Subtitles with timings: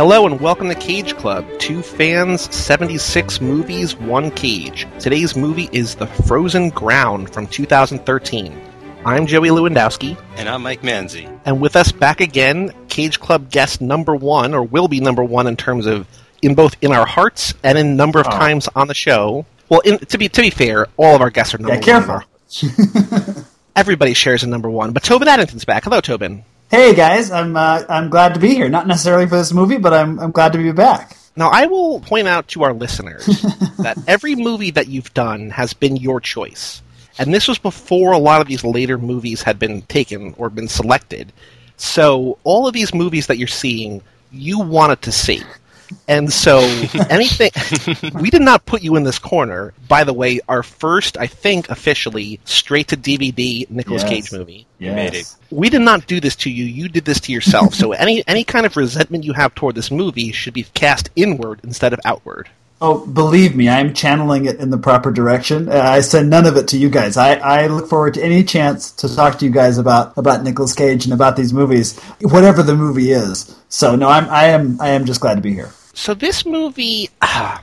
[0.00, 1.46] Hello and welcome to Cage Club.
[1.58, 4.86] Two fans, 76 movies, one cage.
[4.98, 8.58] Today's movie is The Frozen Ground from 2013.
[9.04, 10.18] I'm Joey Lewandowski.
[10.36, 11.38] And I'm Mike Manzi.
[11.44, 15.46] And with us back again, Cage Club guest number one, or will be number one
[15.46, 16.08] in terms of
[16.40, 18.30] in both in our hearts and in number of oh.
[18.30, 19.44] times on the show.
[19.68, 22.24] Well, in, to be to be fair, all of our guests are number yeah, one.
[22.48, 23.44] Careful.
[23.76, 25.84] Everybody shares a number one, but Tobin Addington's back.
[25.84, 26.42] Hello, Tobin.
[26.70, 28.68] Hey guys, I'm uh, I'm glad to be here.
[28.68, 31.16] Not necessarily for this movie, but I'm I'm glad to be back.
[31.34, 33.26] Now, I will point out to our listeners
[33.78, 36.80] that every movie that you've done has been your choice.
[37.18, 40.68] And this was before a lot of these later movies had been taken or been
[40.68, 41.32] selected.
[41.76, 45.42] So all of these movies that you're seeing, you wanted to see.
[46.08, 46.58] And so
[47.10, 47.50] anything
[48.20, 49.72] we did not put you in this corner.
[49.88, 54.10] By the way, our first, I think, officially straight to DVD Nicolas yes.
[54.10, 54.66] Cage movie.
[54.78, 55.34] You made it.
[55.50, 56.64] We did not do this to you.
[56.64, 57.74] You did this to yourself.
[57.74, 61.60] so any any kind of resentment you have toward this movie should be cast inward
[61.62, 62.48] instead of outward.
[62.82, 65.68] Oh, believe me, I'm channeling it in the proper direction.
[65.68, 67.18] Uh, I send none of it to you guys.
[67.18, 70.74] I, I look forward to any chance to talk to you guys about about Nicolas
[70.74, 73.54] Cage and about these movies, whatever the movie is.
[73.68, 75.70] So no, I'm I am I am just glad to be here.
[76.00, 77.60] So this movie, I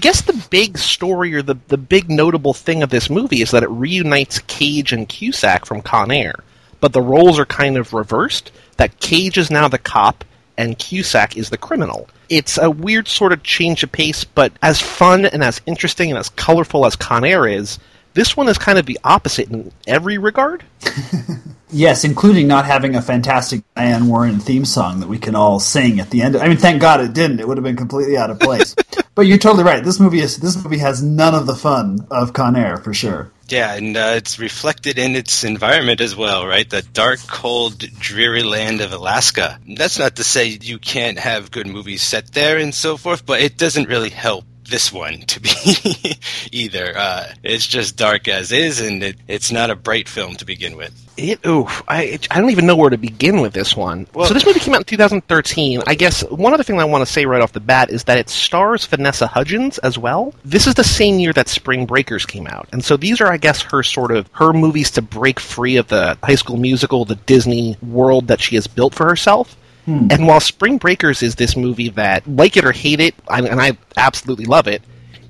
[0.00, 3.62] guess the big story or the the big notable thing of this movie is that
[3.62, 6.34] it reunites Cage and Cusack from Con Air,
[6.80, 8.52] but the roles are kind of reversed.
[8.78, 10.24] That Cage is now the cop
[10.56, 12.08] and Cusack is the criminal.
[12.30, 16.18] It's a weird sort of change of pace, but as fun and as interesting and
[16.18, 17.78] as colorful as Con Air is,
[18.14, 20.64] this one is kind of the opposite in every regard.
[21.74, 26.00] yes, including not having a fantastic Diane Warren theme song that we can all sing
[26.00, 26.36] at the end.
[26.36, 27.40] I mean, thank God it didn't.
[27.40, 28.74] It would have been completely out of place.
[29.14, 29.84] but you're totally right.
[29.84, 33.30] This movie is this movie has none of the fun of Con Air for sure.
[33.48, 36.68] Yeah, and uh, it's reflected in its environment as well, right?
[36.68, 39.58] The dark, cold, dreary land of Alaska.
[39.76, 43.42] That's not to say you can't have good movies set there and so forth, but
[43.42, 45.50] it doesn't really help this one to be
[46.52, 46.92] either.
[46.96, 50.76] Uh, it's just dark as is, and it, it's not a bright film to begin
[50.76, 51.00] with.
[51.16, 54.06] It, oof, I, I don't even know where to begin with this one.
[54.14, 55.82] Well, so this movie came out in 2013.
[55.86, 58.18] I guess one other thing I want to say right off the bat is that
[58.18, 60.34] it stars Vanessa Hudgens as well.
[60.44, 63.36] This is the same year that Spring Breakers came out, and so these are, I
[63.36, 67.14] guess, her sort of her movies to break free of the High School Musical, the
[67.14, 69.56] Disney world that she has built for herself.
[69.84, 70.08] Hmm.
[70.10, 73.76] And while Spring Breakers is this movie that, like it or hate it, and I
[73.96, 74.82] absolutely love it,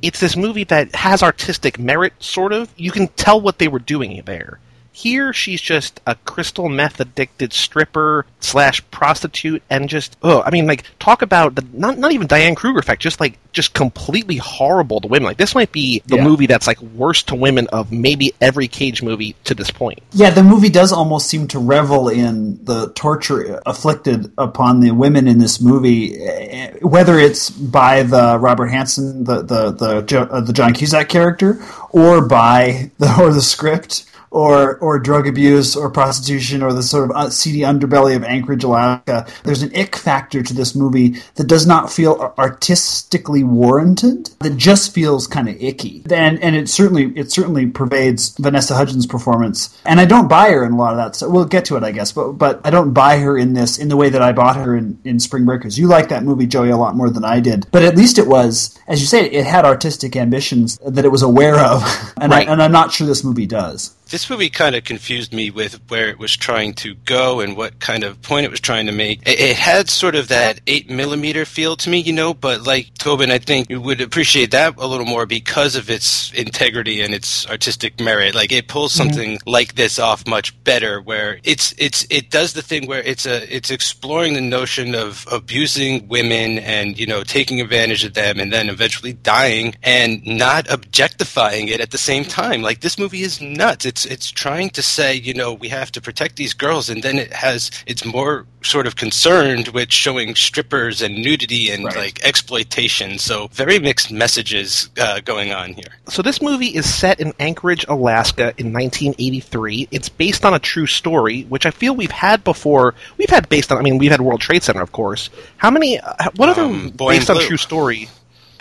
[0.03, 2.73] it's this movie that has artistic merit, sort of.
[2.77, 4.61] You can tell what they were doing there.
[4.97, 10.69] Here, she's just a crystal meth addicted stripper slash prostitute, and just oh, I mean,
[10.69, 15.01] like talk about the not not even Diane Kruger effect, just like just completely horrible
[15.01, 15.27] to women.
[15.27, 16.23] Like this might be the yeah.
[16.23, 19.99] movie that's like worst to women of maybe every Cage movie to this point.
[20.13, 25.27] Yeah, the movie does almost seem to revel in the torture afflicted upon the women
[25.27, 30.53] in this movie, eh, whether it's by the Robert Hansen, the the the, uh, the
[30.53, 36.61] John Cusack character, or by the or the script or or drug abuse or prostitution
[36.61, 39.27] or the sort of uh, seedy underbelly of Anchorage, Alaska.
[39.45, 44.31] There's an ick factor to this movie that does not feel artistically warranted.
[44.41, 46.03] That just feels kind of icky.
[46.11, 49.81] And and it certainly it certainly pervades Vanessa Hudgens' performance.
[49.87, 51.15] And I don't buy her in a lot of that.
[51.15, 52.11] So we'll get to it, I guess.
[52.11, 54.75] But but I don't buy her in this in the way that I bought her
[54.77, 55.79] in in Spring Breakers.
[55.79, 57.69] You like that movie, Joey, a lot more than I did.
[57.71, 61.23] But at least it was, as you say, it had artistic ambitions that it was
[61.23, 61.85] aware of.
[62.25, 62.49] And right.
[62.49, 63.95] I, and I'm not sure this movie does.
[64.15, 67.81] This movie kind of confused me with where it was trying to go and what
[67.81, 69.21] kind of point it was trying to make.
[69.27, 72.95] It, it had sort of that eight millimeter feel to me, you know, but like
[72.95, 77.13] Tobin, I think you would appreciate that a little more because of its integrity and
[77.13, 78.37] its artistic merit.
[78.37, 79.03] Like it pulls mm-hmm.
[79.03, 79.51] something mm-hmm.
[79.51, 83.53] like this off much better, where it's it's it does the thing where it's a
[83.53, 88.53] it's exploring the notion of abusing women and you know taking advantage of them and
[88.53, 92.63] then eventually dying and not objectifying it at the same time.
[92.63, 93.85] Like this movie is nuts.
[93.85, 97.03] It's it's it's trying to say, you know, we have to protect these girls, and
[97.03, 101.97] then it has it's more sort of concerned with showing strippers and nudity and right.
[101.97, 103.19] like exploitation.
[103.19, 105.99] So very mixed messages uh, going on here.
[106.09, 109.89] So this movie is set in Anchorage, Alaska, in 1983.
[109.91, 112.95] It's based on a true story, which I feel we've had before.
[113.19, 113.79] We've had based on.
[113.79, 115.31] I mean, we've had World Trade Center, of course.
[115.57, 115.99] How many?
[115.99, 118.09] Uh, what other um, based on true story?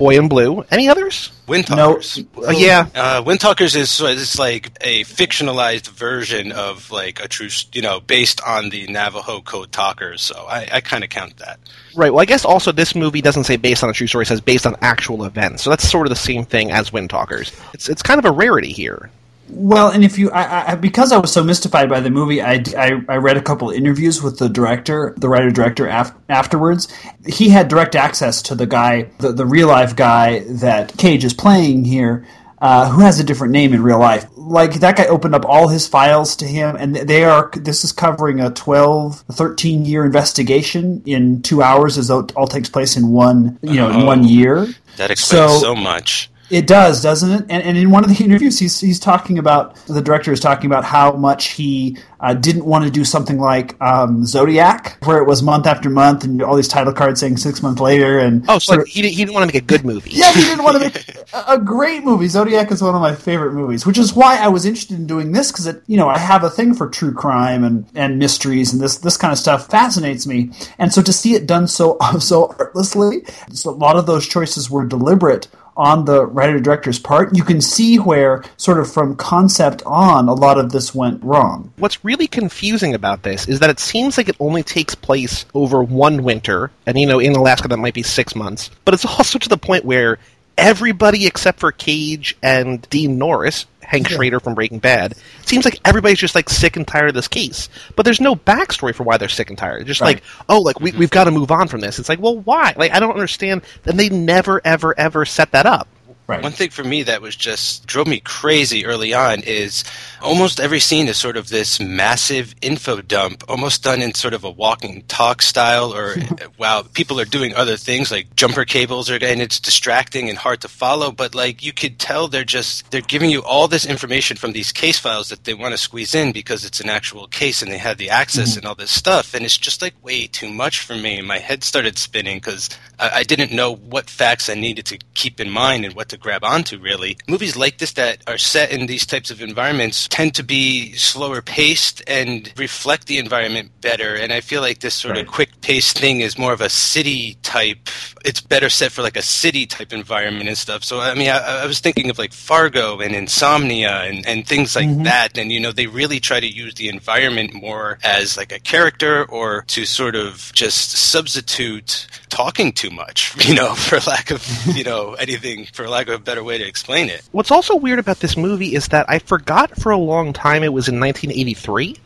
[0.03, 0.65] Boy in Blue.
[0.69, 1.31] Any others?
[1.47, 2.25] Windtalkers.
[2.35, 2.47] No.
[2.47, 2.87] Uh, yeah.
[2.93, 8.41] Uh, Windtalkers is it's like a fictionalized version of like a true, you know, based
[8.41, 10.21] on the Navajo code talkers.
[10.21, 11.57] So I, I kind of count that.
[11.95, 12.11] Right.
[12.11, 14.41] Well, I guess also this movie doesn't say based on a true story; it says
[14.41, 15.63] based on actual events.
[15.63, 17.57] So that's sort of the same thing as Windtalkers.
[17.73, 19.09] It's it's kind of a rarity here.
[19.49, 22.63] Well, and if you, I, I, because I was so mystified by the movie, I,
[22.77, 26.87] I, I read a couple interviews with the director, the writer director af- afterwards.
[27.25, 31.33] He had direct access to the guy, the, the real life guy that Cage is
[31.33, 32.25] playing here.
[32.59, 34.25] Uh, who has a different name in real life.
[34.37, 37.51] Like that guy opened up all his files to him, and they are.
[37.53, 42.69] This is covering a 12, 13 year investigation in two hours, as it all takes
[42.69, 44.65] place in one, you know, oh, in one year.
[44.95, 46.31] That explains so, so much.
[46.49, 47.45] It does, doesn't it?
[47.49, 50.67] And, and in one of the interviews, he's he's talking about the director is talking
[50.67, 55.25] about how much he uh, didn't want to do something like um, Zodiac, where it
[55.25, 58.19] was month after month and all these title cards saying six months later.
[58.19, 60.11] And oh, so like he, he didn't want to make a good movie.
[60.11, 62.27] yeah, he didn't want to make a, a great movie.
[62.27, 65.31] Zodiac is one of my favorite movies, which is why I was interested in doing
[65.31, 68.81] this because you know I have a thing for true crime and, and mysteries and
[68.81, 70.51] this this kind of stuff fascinates me.
[70.77, 74.69] And so to see it done so so artlessly, so a lot of those choices
[74.69, 79.81] were deliberate on the writer director's part, you can see where, sort of from concept
[79.85, 81.71] on, a lot of this went wrong.
[81.77, 85.83] What's really confusing about this is that it seems like it only takes place over
[85.83, 89.39] one winter, and you know, in Alaska that might be six months, but it's also
[89.39, 90.19] to the point where
[90.57, 94.15] everybody except for Cage and Dean Norris Hank yeah.
[94.15, 95.11] Schrader from Breaking Bad.
[95.11, 98.35] It seems like everybody's just like sick and tired of this case, but there's no
[98.35, 99.85] backstory for why they're sick and tired.
[99.85, 100.15] just right.
[100.15, 100.99] like, oh, like we, mm-hmm.
[100.99, 101.99] we've got to move on from this.
[101.99, 102.73] It's like, well, why?
[102.77, 103.63] Like I don't understand.
[103.85, 105.87] And they never, ever, ever set that up.
[106.25, 106.41] Right.
[106.41, 109.83] One thing for me that was just drove me crazy early on is
[110.21, 114.45] almost every scene is sort of this massive info dump, almost done in sort of
[114.45, 116.15] a walking talk style, or
[116.57, 120.61] while people are doing other things like jumper cables, are, and it's distracting and hard
[120.61, 121.11] to follow.
[121.11, 124.71] But like you could tell, they're just they're giving you all this information from these
[124.71, 127.77] case files that they want to squeeze in because it's an actual case and they
[127.77, 128.59] had the access mm-hmm.
[128.59, 131.21] and all this stuff, and it's just like way too much for me.
[131.21, 135.41] My head started spinning because I, I didn't know what facts I needed to keep
[135.41, 136.77] in mind and what to grab onto.
[136.77, 140.93] Really, movies like this that are set in these types of environments tend to be
[140.93, 144.15] slower paced and reflect the environment better.
[144.15, 145.25] And I feel like this sort right.
[145.25, 147.89] of quick paced thing is more of a city type.
[148.23, 150.83] It's better set for like a city type environment and stuff.
[150.83, 154.75] So I mean, I, I was thinking of like Fargo and Insomnia and, and things
[154.75, 155.03] like mm-hmm.
[155.03, 155.37] that.
[155.37, 159.25] And you know, they really try to use the environment more as like a character
[159.25, 164.45] or to sort of just substitute talking too much, you know, for lack of,
[164.75, 167.21] you know, anything, for lack of a better way to explain it.
[167.31, 170.73] What's also weird about this movie is that I forgot for a long time it
[170.73, 171.97] was in 1983.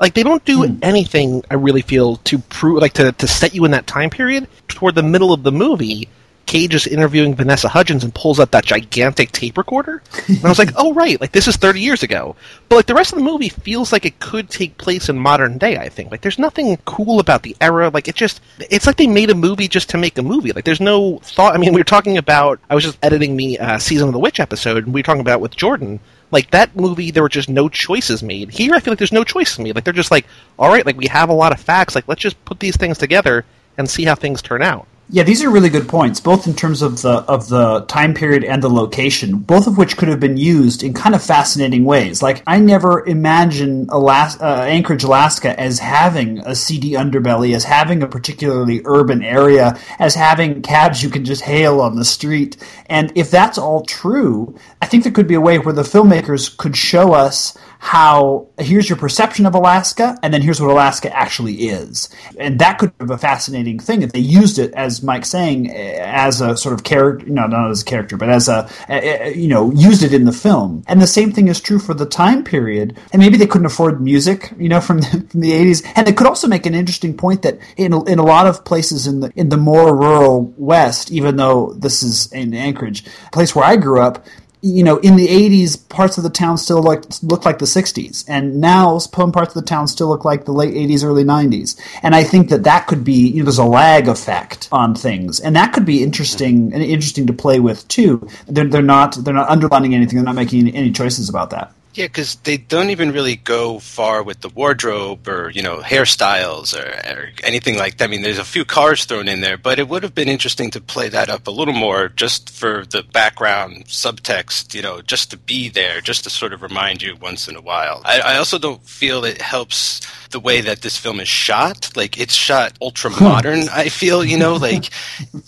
[0.00, 0.78] Like they don't do hmm.
[0.82, 1.44] anything.
[1.50, 4.48] I really feel to prove, like to to set you in that time period.
[4.68, 6.08] Toward the middle of the movie,
[6.46, 10.02] Cage is interviewing Vanessa Hudgens and pulls out that gigantic tape recorder.
[10.28, 12.36] And I was like, oh, right, like this is 30 years ago.
[12.68, 15.58] But like the rest of the movie feels like it could take place in modern
[15.58, 16.10] day, I think.
[16.10, 17.88] Like there's nothing cool about the era.
[17.88, 20.52] Like it just, it's like they made a movie just to make a movie.
[20.52, 21.54] Like there's no thought.
[21.54, 24.20] I mean, we were talking about, I was just editing the uh, Season of the
[24.20, 26.00] Witch episode, and we were talking about with Jordan.
[26.30, 28.50] Like that movie, there were just no choices made.
[28.50, 29.74] Here, I feel like there's no choices made.
[29.74, 30.26] Like they're just like,
[30.58, 31.94] all right, like we have a lot of facts.
[31.94, 33.44] Like let's just put these things together
[33.78, 34.86] and see how things turn out.
[35.10, 38.42] Yeah, these are really good points, both in terms of the of the time period
[38.42, 42.22] and the location, both of which could have been used in kind of fascinating ways.
[42.22, 48.02] Like I never imagined Alas- uh, Anchorage, Alaska, as having a seedy underbelly, as having
[48.02, 52.56] a particularly urban area, as having cabs you can just hail on the street.
[52.86, 56.56] And if that's all true, I think there could be a way where the filmmakers
[56.56, 61.68] could show us how here's your perception of Alaska, and then here's what Alaska actually
[61.68, 62.08] is.
[62.38, 65.98] And that could be a fascinating thing if they used it, as Mike's saying, eh,
[66.00, 69.28] as a sort of character, no, not as a character, but as a, eh, eh,
[69.28, 70.82] you know, used it in the film.
[70.86, 72.96] And the same thing is true for the time period.
[73.12, 75.86] And maybe they couldn't afford music, you know, from the, from the 80s.
[75.94, 79.06] And they could also make an interesting point that in, in a lot of places
[79.06, 83.54] in the, in the more rural West, even though this is in Anchorage, a place
[83.54, 84.24] where I grew up,
[84.64, 88.24] you know, in the 80s, parts of the town still look, looked like the 60s.
[88.26, 91.78] And now some parts of the town still look like the late 80s, early 90s.
[92.02, 95.38] And I think that that could be, you know, there's a lag effect on things.
[95.38, 98.26] And that could be interesting and interesting to play with too.
[98.46, 100.16] They're, they're not, they're not underlining anything.
[100.16, 101.74] They're not making any choices about that.
[101.94, 106.74] Yeah, because they don't even really go far with the wardrobe or you know hairstyles
[106.74, 108.04] or, or, anything like that.
[108.04, 110.72] I mean, there's a few cars thrown in there, but it would have been interesting
[110.72, 114.74] to play that up a little more, just for the background subtext.
[114.74, 117.60] You know, just to be there, just to sort of remind you once in a
[117.60, 118.02] while.
[118.04, 121.96] I, I also don't feel it helps the way that this film is shot.
[121.96, 123.68] Like it's shot ultra modern.
[123.70, 124.90] I feel you know like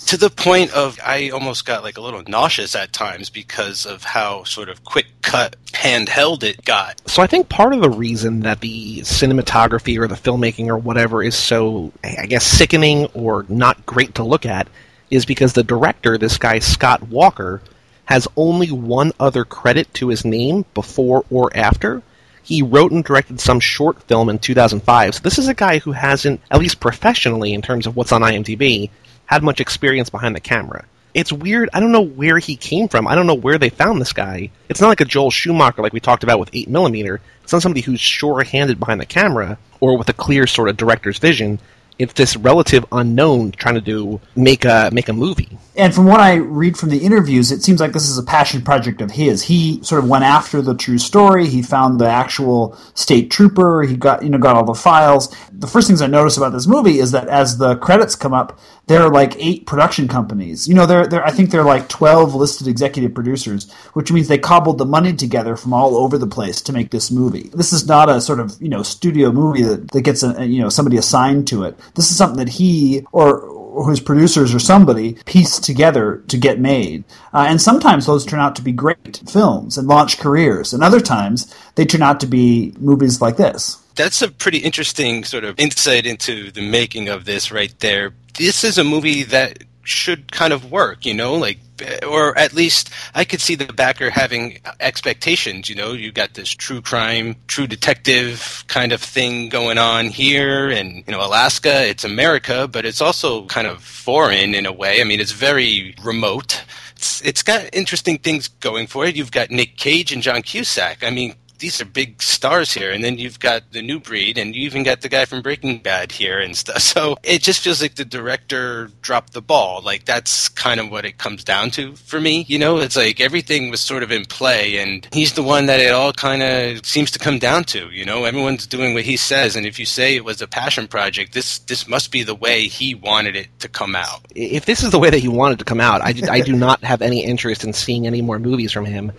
[0.07, 4.05] to the point of I almost got like a little nauseous at times because of
[4.05, 7.01] how sort of quick cut handheld it got.
[7.09, 11.23] So I think part of the reason that the cinematography or the filmmaking or whatever
[11.23, 14.69] is so, I guess, sickening or not great to look at
[15.11, 17.63] is because the director, this guy Scott Walker,
[18.07, 22.03] has only one other credit to his name before or after.
[22.43, 25.17] He wrote and directed some short film in 2005.
[25.17, 28.23] So this is a guy who hasn't, at least professionally in terms of what's on
[28.23, 28.91] IMDb,
[29.27, 30.85] had much experience behind the camera.
[31.17, 31.71] It's weird.
[31.73, 33.09] I don't know where he came from.
[33.09, 34.51] I don't know where they found this guy.
[34.69, 37.21] It's not like a Joel Schumacher like we talked about with 8mm.
[37.43, 41.19] It's not somebody who's sure-handed behind the camera or with a clear sort of director's
[41.19, 41.59] vision
[41.99, 45.59] it's this relative unknown trying to do make a make a movie.
[45.77, 48.63] And from what I read from the interviews, it seems like this is a passion
[48.63, 49.43] project of his.
[49.43, 51.47] He sort of went after the true story.
[51.49, 53.83] He found the actual state trooper.
[53.83, 55.35] He got you know got all the files.
[55.53, 58.59] The first things I notice about this movie is that as the credits come up,
[58.87, 60.69] there are like eight production companies.
[60.69, 64.29] You know, there there I think there are like twelve listed executive producers, which means
[64.29, 67.51] they cobbled the money together from all over the place to make this movie.
[67.53, 70.63] This is not a sort of you know studio movie that, that gets a, you
[70.63, 71.79] know somebody assigned to it.
[71.95, 73.57] This is something that he or
[73.91, 77.05] his producers or somebody pieced together to get made.
[77.35, 81.01] Uh, and sometimes those turn out to be great films and launch careers, and other
[81.01, 83.83] times they turn out to be movies like this.
[83.95, 88.13] That's a pretty interesting sort of insight into the making of this right there.
[88.39, 92.53] This is a movie that should kind of work, you know, like, Uh, or at
[92.53, 97.37] least I could see the backer having expectations, you know, you got this true crime,
[97.49, 102.85] true detective kind of thing going on here, and, you know, Alaska, it's America, but
[102.85, 105.01] it's also kind of foreign in a way.
[105.01, 106.63] I mean, it's very remote.
[106.97, 109.17] It's, it's got interesting things going for it.
[109.17, 111.05] You've got Nick Cage and John Cusack.
[111.05, 114.55] I mean, these are big stars here, and then you've got the new breed, and
[114.55, 116.77] you even got the guy from Breaking Bad here and stuff.
[116.97, 119.83] So it just feels like the director dropped the ball.
[119.83, 122.47] Like that's kind of what it comes down to for me.
[122.49, 125.81] You know, it's like everything was sort of in play, and he's the one that
[125.81, 127.91] it all kind of seems to come down to.
[127.91, 130.89] You know, everyone's doing what he says, and if you say it was a passion
[130.89, 134.21] project, this this must be the way he wanted it to come out.
[134.35, 136.83] If this is the way that he wanted to come out, I, I do not
[136.83, 139.13] have any interest in seeing any more movies from him.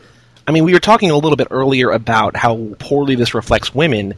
[0.47, 4.13] I mean, we were talking a little bit earlier about how poorly this reflects women.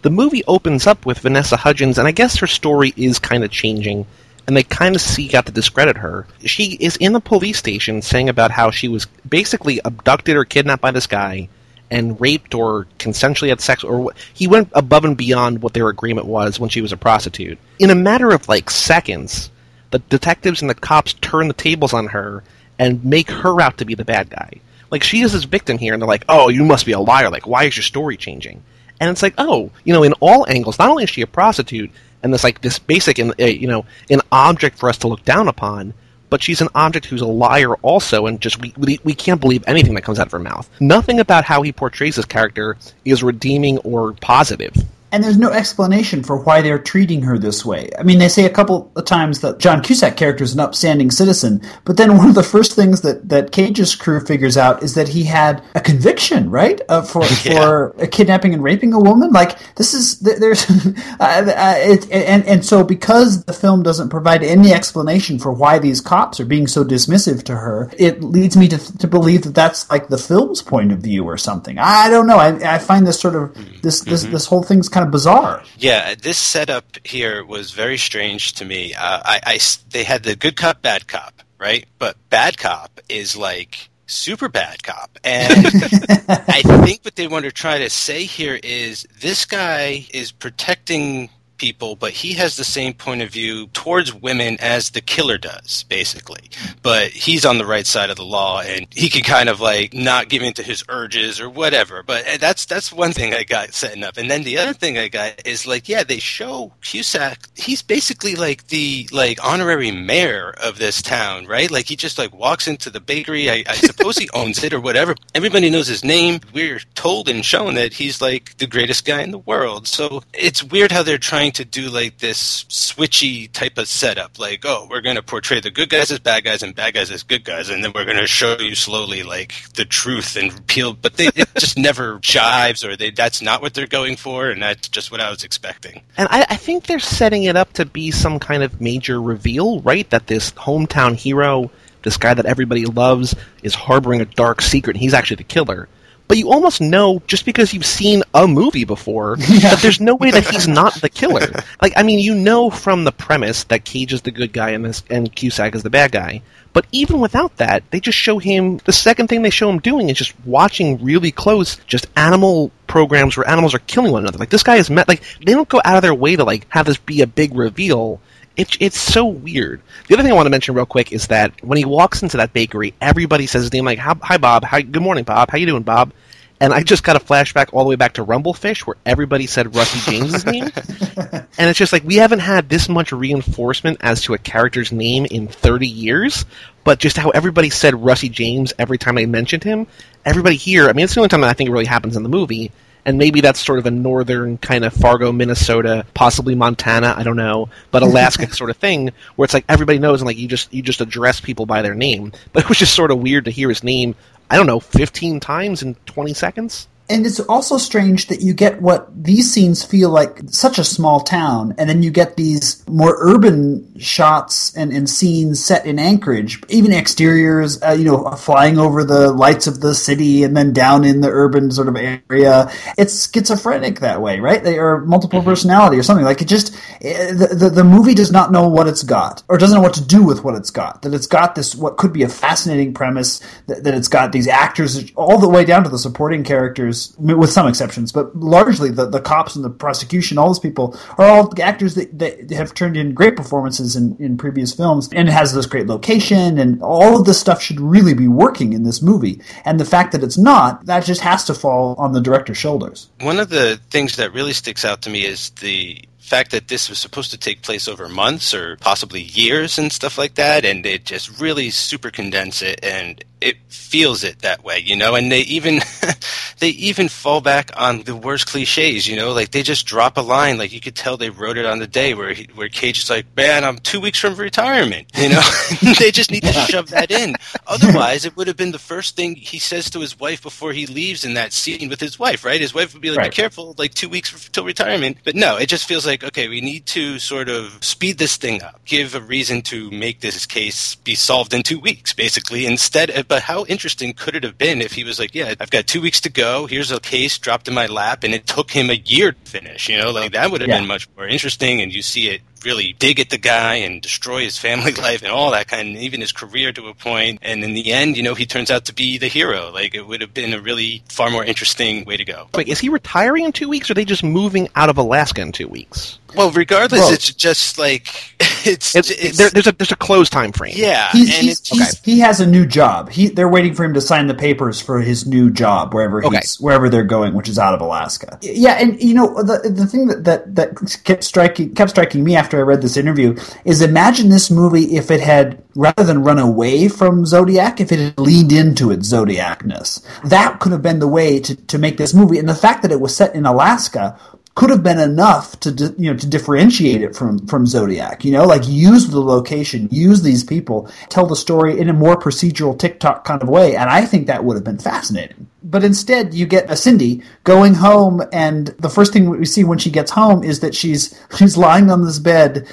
[0.00, 3.50] The movie opens up with Vanessa Hudgens, and I guess her story is kind of
[3.50, 4.06] changing,
[4.46, 6.26] and they kind of seek out to discredit her.
[6.42, 10.80] She is in the police station saying about how she was basically abducted or kidnapped
[10.80, 11.50] by this guy
[11.90, 16.26] and raped or consensually had sex, or he went above and beyond what their agreement
[16.26, 17.58] was when she was a prostitute.
[17.78, 19.50] In a matter of like seconds,
[19.90, 22.42] the detectives and the cops turn the tables on her
[22.78, 24.60] and make her out to be the bad guy.
[24.90, 27.30] Like she is this victim here, and they're like, "Oh, you must be a liar.
[27.30, 28.62] Like, why is your story changing?"
[29.00, 31.90] And it's like, oh, you know, in all angles, not only is she a prostitute
[32.22, 35.24] and this like this basic, and uh, you know, an object for us to look
[35.24, 35.94] down upon,
[36.30, 39.62] but she's an object who's a liar also, and just we, we, we can't believe
[39.66, 40.68] anything that comes out of her mouth.
[40.80, 44.74] Nothing about how he portrays this character is redeeming or positive
[45.14, 47.88] and there's no explanation for why they're treating her this way.
[47.96, 51.12] I mean, they say a couple of times that John Cusack character is an upstanding
[51.12, 54.94] citizen, but then one of the first things that that Cage's crew figures out is
[54.94, 57.60] that he had a conviction, right, uh, for yeah.
[57.60, 59.30] for kidnapping and raping a woman.
[59.30, 64.42] Like this is there's, uh, uh, it, and and so because the film doesn't provide
[64.42, 68.66] any explanation for why these cops are being so dismissive to her, it leads me
[68.66, 71.78] to to believe that that's like the film's point of view or something.
[71.78, 72.38] I don't know.
[72.38, 74.32] I, I find this sort of this this mm-hmm.
[74.32, 75.62] this whole thing's kind of bizarre.
[75.78, 78.94] Yeah, this setup here was very strange to me.
[78.94, 81.86] Uh, I, I, they had the good cop, bad cop, right?
[81.98, 85.18] But bad cop is like super bad cop.
[85.24, 85.52] And
[86.28, 91.30] I think what they want to try to say here is this guy is protecting
[91.64, 95.84] people, but he has the same point of view towards women as the killer does,
[95.84, 96.50] basically.
[96.82, 99.94] But he's on the right side of the law, and he can kind of like
[99.94, 102.02] not give in to his urges or whatever.
[102.02, 104.98] But eh, that's that's one thing I got setting up, and then the other thing
[104.98, 107.38] I got is like, yeah, they show Cusack.
[107.54, 111.70] He's basically like the like honorary mayor of this town, right?
[111.70, 113.48] Like he just like walks into the bakery.
[113.48, 115.14] I, I suppose he owns it or whatever.
[115.34, 116.40] Everybody knows his name.
[116.52, 119.88] We're told and shown that he's like the greatest guy in the world.
[119.88, 124.38] So it's weird how they're trying to do like this switchy type of setup.
[124.38, 127.10] Like, oh, we're going to portray the good guys as bad guys and bad guys
[127.10, 130.66] as good guys, and then we're going to show you slowly like the truth and
[130.66, 130.94] peel.
[130.94, 134.62] But they it just never jives, or they that's not what they're going for, and
[134.62, 136.02] that's just what I was expecting.
[136.16, 139.80] And I, I think they're setting it up to be some kind of major reveal,
[139.80, 140.08] right?
[140.10, 141.70] That this hometown hero
[142.04, 145.88] this guy that everybody loves is harboring a dark secret and he's actually the killer
[146.26, 149.58] but you almost know just because you've seen a movie before yeah.
[149.70, 151.62] that there's no way that he's not the killer.
[151.82, 154.84] like, I mean, you know from the premise that Cage is the good guy and
[154.84, 156.42] this and Cusack is the bad guy.
[156.72, 160.08] But even without that, they just show him the second thing they show him doing
[160.08, 164.38] is just watching really close just animal programs where animals are killing one another.
[164.38, 166.66] Like this guy is met like they don't go out of their way to like
[166.70, 168.20] have this be a big reveal
[168.56, 169.82] It, it's so weird.
[170.06, 172.36] The other thing I want to mention real quick is that when he walks into
[172.36, 174.64] that bakery, everybody says his name like, "Hi, Bob.
[174.64, 175.50] Hi, good morning, Bob.
[175.50, 176.12] How you doing, Bob?"
[176.60, 179.74] And I just got a flashback all the way back to Rumblefish, where everybody said
[179.74, 180.70] Rusty James's name,
[181.16, 185.26] and it's just like we haven't had this much reinforcement as to a character's name
[185.26, 186.44] in 30 years.
[186.84, 189.88] But just how everybody said Rusty James every time they mentioned him,
[190.24, 190.88] everybody here.
[190.88, 192.70] I mean, it's the only time that I think it really happens in the movie
[193.06, 197.36] and maybe that's sort of a northern kind of Fargo, Minnesota, possibly Montana, I don't
[197.36, 200.72] know, but Alaska sort of thing where it's like everybody knows and like you just
[200.72, 202.32] you just address people by their name.
[202.52, 204.14] But it was just sort of weird to hear his name,
[204.50, 208.80] I don't know, 15 times in 20 seconds and it's also strange that you get
[208.80, 213.16] what these scenes feel like such a small town, and then you get these more
[213.20, 219.04] urban shots and, and scenes set in Anchorage, even exteriors, uh, you know, flying over
[219.04, 222.70] the lights of the city and then down in the urban sort of area.
[222.96, 224.64] It's schizophrenic that way, right?
[224.64, 225.48] They are multiple mm-hmm.
[225.50, 226.24] personality or something.
[226.24, 229.58] Like it just, eh, the, the, the movie does not know what it's got, or
[229.58, 231.02] doesn't know what to do with what it's got.
[231.02, 234.48] That it's got this, what could be a fascinating premise, that, that it's got these
[234.48, 238.90] actors all the way down to the supporting characters actors, with some exceptions, but largely
[238.90, 242.74] the, the cops and the prosecution, all those people are all actors that, that have
[242.74, 246.82] turned in great performances in, in previous films, and it has this great location, and
[246.82, 249.40] all of this stuff should really be working in this movie.
[249.64, 253.10] And the fact that it's not, that just has to fall on the director's shoulders.
[253.20, 256.88] One of the things that really sticks out to me is the fact that this
[256.88, 260.86] was supposed to take place over months or possibly years and stuff like that, and
[260.86, 265.14] it just really super condense it, and it feels it that way, you know.
[265.14, 265.80] And they even
[266.60, 270.22] they even fall back on the worst cliches, you know, like they just drop a
[270.22, 273.00] line, like you could tell they wrote it on the day where he, where Cage
[273.00, 275.42] is like, "Man, I'm two weeks from retirement," you know.
[275.98, 277.36] they just need to shove that in.
[277.66, 280.86] Otherwise, it would have been the first thing he says to his wife before he
[280.86, 282.60] leaves in that scene with his wife, right?
[282.60, 283.30] His wife would be like, right.
[283.30, 286.46] "Be careful, like two weeks till retirement." But no, it just feels like like, okay,
[286.48, 290.46] we need to sort of speed this thing up, give a reason to make this
[290.46, 292.66] case be solved in two weeks, basically.
[292.66, 295.88] Instead, but how interesting could it have been if he was like, yeah, I've got
[295.88, 296.66] two weeks to go.
[296.66, 299.88] Here's a case dropped in my lap, and it took him a year to finish.
[299.88, 300.78] You know, like that would have yeah.
[300.78, 304.42] been much more interesting, and you see it really dig at the guy and destroy
[304.42, 307.40] his family life and all that kind of, even his career to a point.
[307.42, 309.70] And in the end, you know, he turns out to be the hero.
[309.70, 312.48] Like it would have been a really far more interesting way to go.
[312.54, 315.40] Wait, is he retiring in two weeks or are they just moving out of Alaska
[315.42, 316.18] in two weeks?
[316.36, 318.34] Well, regardless, well, it's just like
[318.66, 320.74] it's, it's, it's there, there's a there's a close time frame.
[320.76, 322.00] Yeah, he's, he's, he's, okay.
[322.04, 323.10] he has a new job.
[323.10, 326.28] He they're waiting for him to sign the papers for his new job wherever he's
[326.28, 326.40] okay.
[326.60, 328.38] wherever they're going, which is out of Alaska.
[328.42, 332.36] Yeah, and you know the the thing that that, that kept striking kept striking me
[332.36, 336.38] after I read this interview is imagine this movie if it had rather than run
[336.38, 340.04] away from Zodiac, if it had leaned into its Zodiacness.
[340.28, 342.92] That could have been the way to to make this movie, and the fact that
[342.92, 344.18] it was set in Alaska
[344.54, 348.24] could have been enough to you know to differentiate it from from Zodiac.
[348.24, 352.16] You know, like use the location, use these people, tell the story in a more
[352.16, 355.48] procedural tick-tock kind of way, and I think that would have been fascinating.
[355.62, 359.78] But instead, you get a Cindy going home, and the first thing we see when
[359.78, 362.68] she gets home is that she's she's lying on this bed,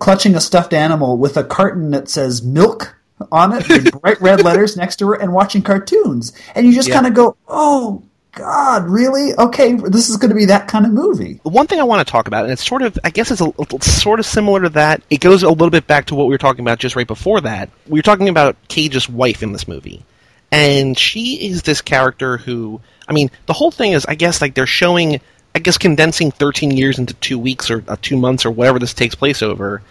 [0.00, 2.94] clutching a stuffed animal with a carton that says milk
[3.30, 6.88] on it, in bright red letters next to her, and watching cartoons, and you just
[6.88, 6.94] yeah.
[6.94, 9.34] kind of go, "Oh God, really?
[9.34, 11.40] Okay, this is going to be that kind of movie.
[11.42, 13.42] The one thing I want to talk about, and it's sort of, I guess it's
[13.42, 15.02] a, sort of similar to that.
[15.10, 17.42] It goes a little bit back to what we were talking about just right before
[17.42, 17.68] that.
[17.86, 20.02] We were talking about Cage's wife in this movie,
[20.50, 24.54] and she is this character who, I mean, the whole thing is, I guess, like
[24.54, 25.20] they're showing,
[25.54, 28.94] I guess, condensing 13 years into two weeks or uh, two months or whatever this
[28.94, 29.82] takes place over.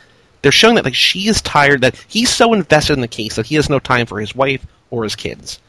[0.42, 3.46] They're showing that like she is tired, that he's so invested in the case that
[3.46, 5.60] he has no time for his wife or his kids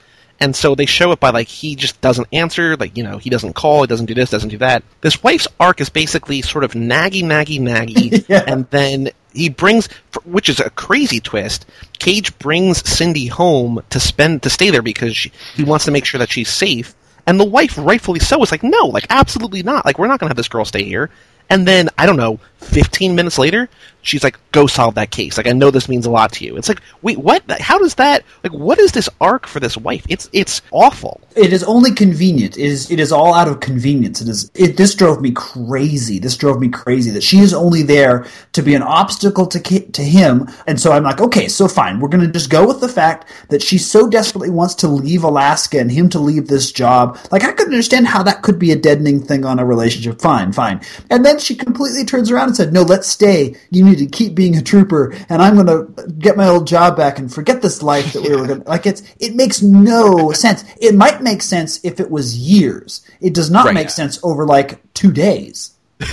[0.42, 3.30] and so they show it by like he just doesn't answer, like you know he
[3.30, 4.82] doesn't call, he doesn't do this, doesn't do that.
[5.00, 8.42] This wife's arc is basically sort of naggy, naggy, naggy, yeah.
[8.48, 9.86] and then he brings,
[10.24, 11.64] which is a crazy twist.
[12.00, 16.04] Cage brings Cindy home to spend to stay there because she, he wants to make
[16.04, 16.92] sure that she's safe.
[17.24, 19.86] And the wife, rightfully so, is like, no, like absolutely not.
[19.86, 21.08] Like we're not going to have this girl stay here.
[21.48, 23.68] And then I don't know, 15 minutes later,
[24.02, 26.56] she's like, "Go solve that case." Like I know this means a lot to you.
[26.56, 27.42] It's like, wait, what?
[27.60, 28.24] How does that?
[28.42, 30.04] Like, what is this arc for this wife?
[30.08, 31.20] It's it's awful.
[31.36, 32.56] It is only convenient.
[32.58, 34.20] It is it is all out of convenience.
[34.20, 34.50] It is.
[34.54, 36.18] It this drove me crazy.
[36.18, 40.02] This drove me crazy that she is only there to be an obstacle to to
[40.02, 40.48] him.
[40.66, 42.00] And so I'm like, okay, so fine.
[42.00, 45.24] We're going to just go with the fact that she so desperately wants to leave
[45.24, 47.18] Alaska and him to leave this job.
[47.30, 50.20] Like I couldn't understand how that could be a deadening thing on a relationship.
[50.20, 50.80] Fine, fine.
[51.10, 53.56] And then she completely turns around said, "No, let's stay.
[53.70, 56.96] You need to keep being a trooper, and I'm going to get my old job
[56.96, 60.32] back and forget this life that we were going to." Like it's it makes no
[60.32, 60.64] sense.
[60.80, 63.06] It might make sense if it was years.
[63.20, 63.74] It does not right.
[63.74, 65.72] make sense over like two days.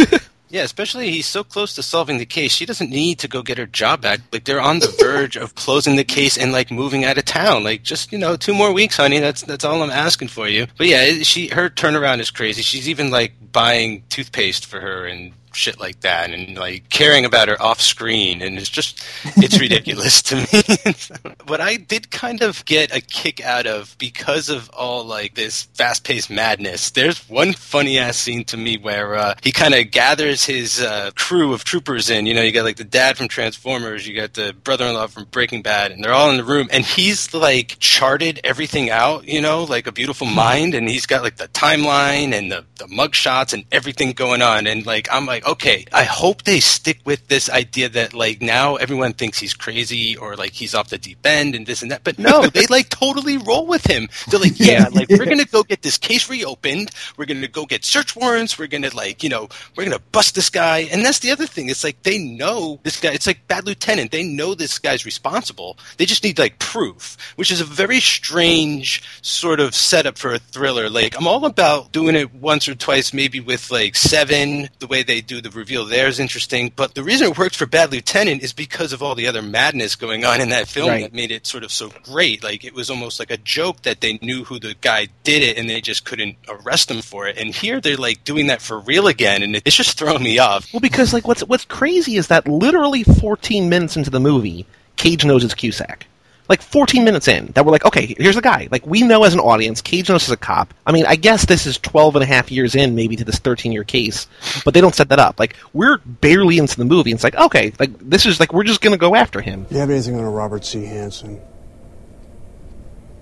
[0.52, 2.52] Yeah, especially he's so close to solving the case.
[2.52, 4.20] She doesn't need to go get her job back.
[4.34, 7.64] Like they're on the verge of closing the case and like moving out of town.
[7.64, 9.20] Like just you know, two more weeks, honey.
[9.20, 10.66] That's that's all I'm asking for you.
[10.78, 12.64] But yeah, she her turnaround is crazy.
[12.64, 17.50] She's even like buying toothpaste for her and shit like that and like caring about
[17.50, 19.04] her off screen and it's just
[19.36, 21.36] it's ridiculous to me.
[21.48, 25.64] What i did kind of get a kick out of because of all like this
[25.74, 30.46] fast-paced madness there's one funny ass scene to me where uh, he kind of gathers
[30.46, 34.08] his uh, crew of troopers in you know you got like the dad from transformers
[34.08, 37.34] you got the brother-in-law from breaking bad and they're all in the room and he's
[37.34, 41.48] like charted everything out you know like a beautiful mind and he's got like the
[41.50, 45.49] timeline and the, the mug shots and everything going on and like i'm like like,
[45.50, 50.16] okay, I hope they stick with this idea that like now everyone thinks he's crazy
[50.16, 52.04] or like he's off the deep end and this and that.
[52.04, 54.10] But no, they like totally roll with him.
[54.30, 56.92] They're like, yeah, like we're gonna go get this case reopened.
[57.18, 58.60] We're gonna go get search warrants.
[58.60, 60.80] We're gonna like, you know, we're gonna bust this guy.
[60.92, 61.70] And that's the other thing.
[61.70, 63.14] It's like they know this guy.
[63.14, 64.12] It's like Bad Lieutenant.
[64.12, 65.78] They know this guy's responsible.
[65.98, 70.40] They just need like proof, which is a very strange sort of setup for a
[70.40, 70.90] thriller.
[70.90, 75.04] Like I'm all about doing it once or twice, maybe with like Seven, the way
[75.04, 76.74] they do the reveal there is interesting.
[76.76, 79.96] But the reason it works for Bad Lieutenant is because of all the other madness
[79.96, 81.04] going on in that film right.
[81.04, 82.44] that made it sort of so great.
[82.44, 85.58] Like it was almost like a joke that they knew who the guy did it
[85.58, 87.38] and they just couldn't arrest him for it.
[87.38, 90.74] And here they're like doing that for real again, and it's just throwing me off.
[90.74, 94.66] Well, because like what's what's crazy is that literally 14 minutes into the movie,
[94.98, 96.08] Cage knows it's Cusack
[96.50, 98.68] like 14 minutes in that we're like, okay, here's the guy.
[98.72, 100.74] Like we know as an audience, Cage knows as a cop.
[100.86, 103.38] I mean, I guess this is 12 and a half years in maybe to this
[103.40, 104.28] 13 year case,
[104.66, 105.40] but they don't set that up.
[105.40, 107.12] Like we're barely into the movie.
[107.12, 109.66] And it's like, okay, like this is like we're just to go after him.
[109.70, 110.84] You have anything on a Robert C.
[110.84, 111.40] Hansen?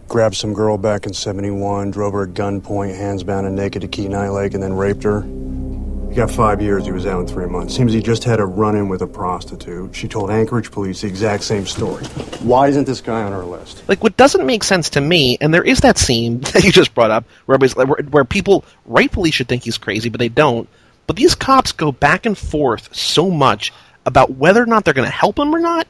[0.07, 3.89] Grabbed some girl back in 71, drove her at gunpoint, hands bound and naked to
[3.89, 5.21] Kenai Lake, and then raped her.
[6.17, 6.83] Got five years.
[6.83, 7.75] He was out in three months.
[7.75, 9.95] Seems he just had a run-in with a prostitute.
[9.95, 12.03] She told Anchorage police the exact same story.
[12.41, 13.87] Why isn't this guy on our list?
[13.87, 16.95] Like, what doesn't make sense to me, and there is that scene that you just
[16.95, 20.67] brought up, where, where, where people rightfully should think he's crazy, but they don't.
[21.05, 23.71] But these cops go back and forth so much
[24.03, 25.85] about whether or not they're going to help him or not,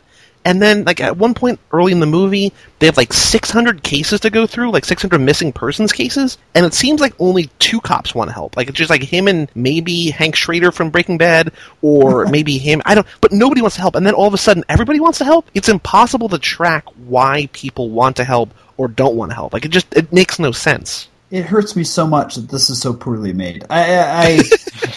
[0.48, 4.22] and then, like at one point early in the movie, they have like 600 cases
[4.22, 8.16] to go through, like 600 missing persons cases, and it seems like only two cops
[8.16, 8.56] want to help.
[8.56, 12.82] Like it's just like him and maybe Hank Schrader from Breaking Bad, or maybe him.
[12.86, 13.06] I don't.
[13.20, 13.96] But nobody wants to help.
[13.96, 15.52] And then all of a sudden, everybody wants to help.
[15.54, 19.52] It's impossible to track why people want to help or don't want to help.
[19.52, 22.82] Like it just it makes no sense it hurts me so much that this is
[22.82, 23.66] so poorly made.
[23.70, 24.42] I, I,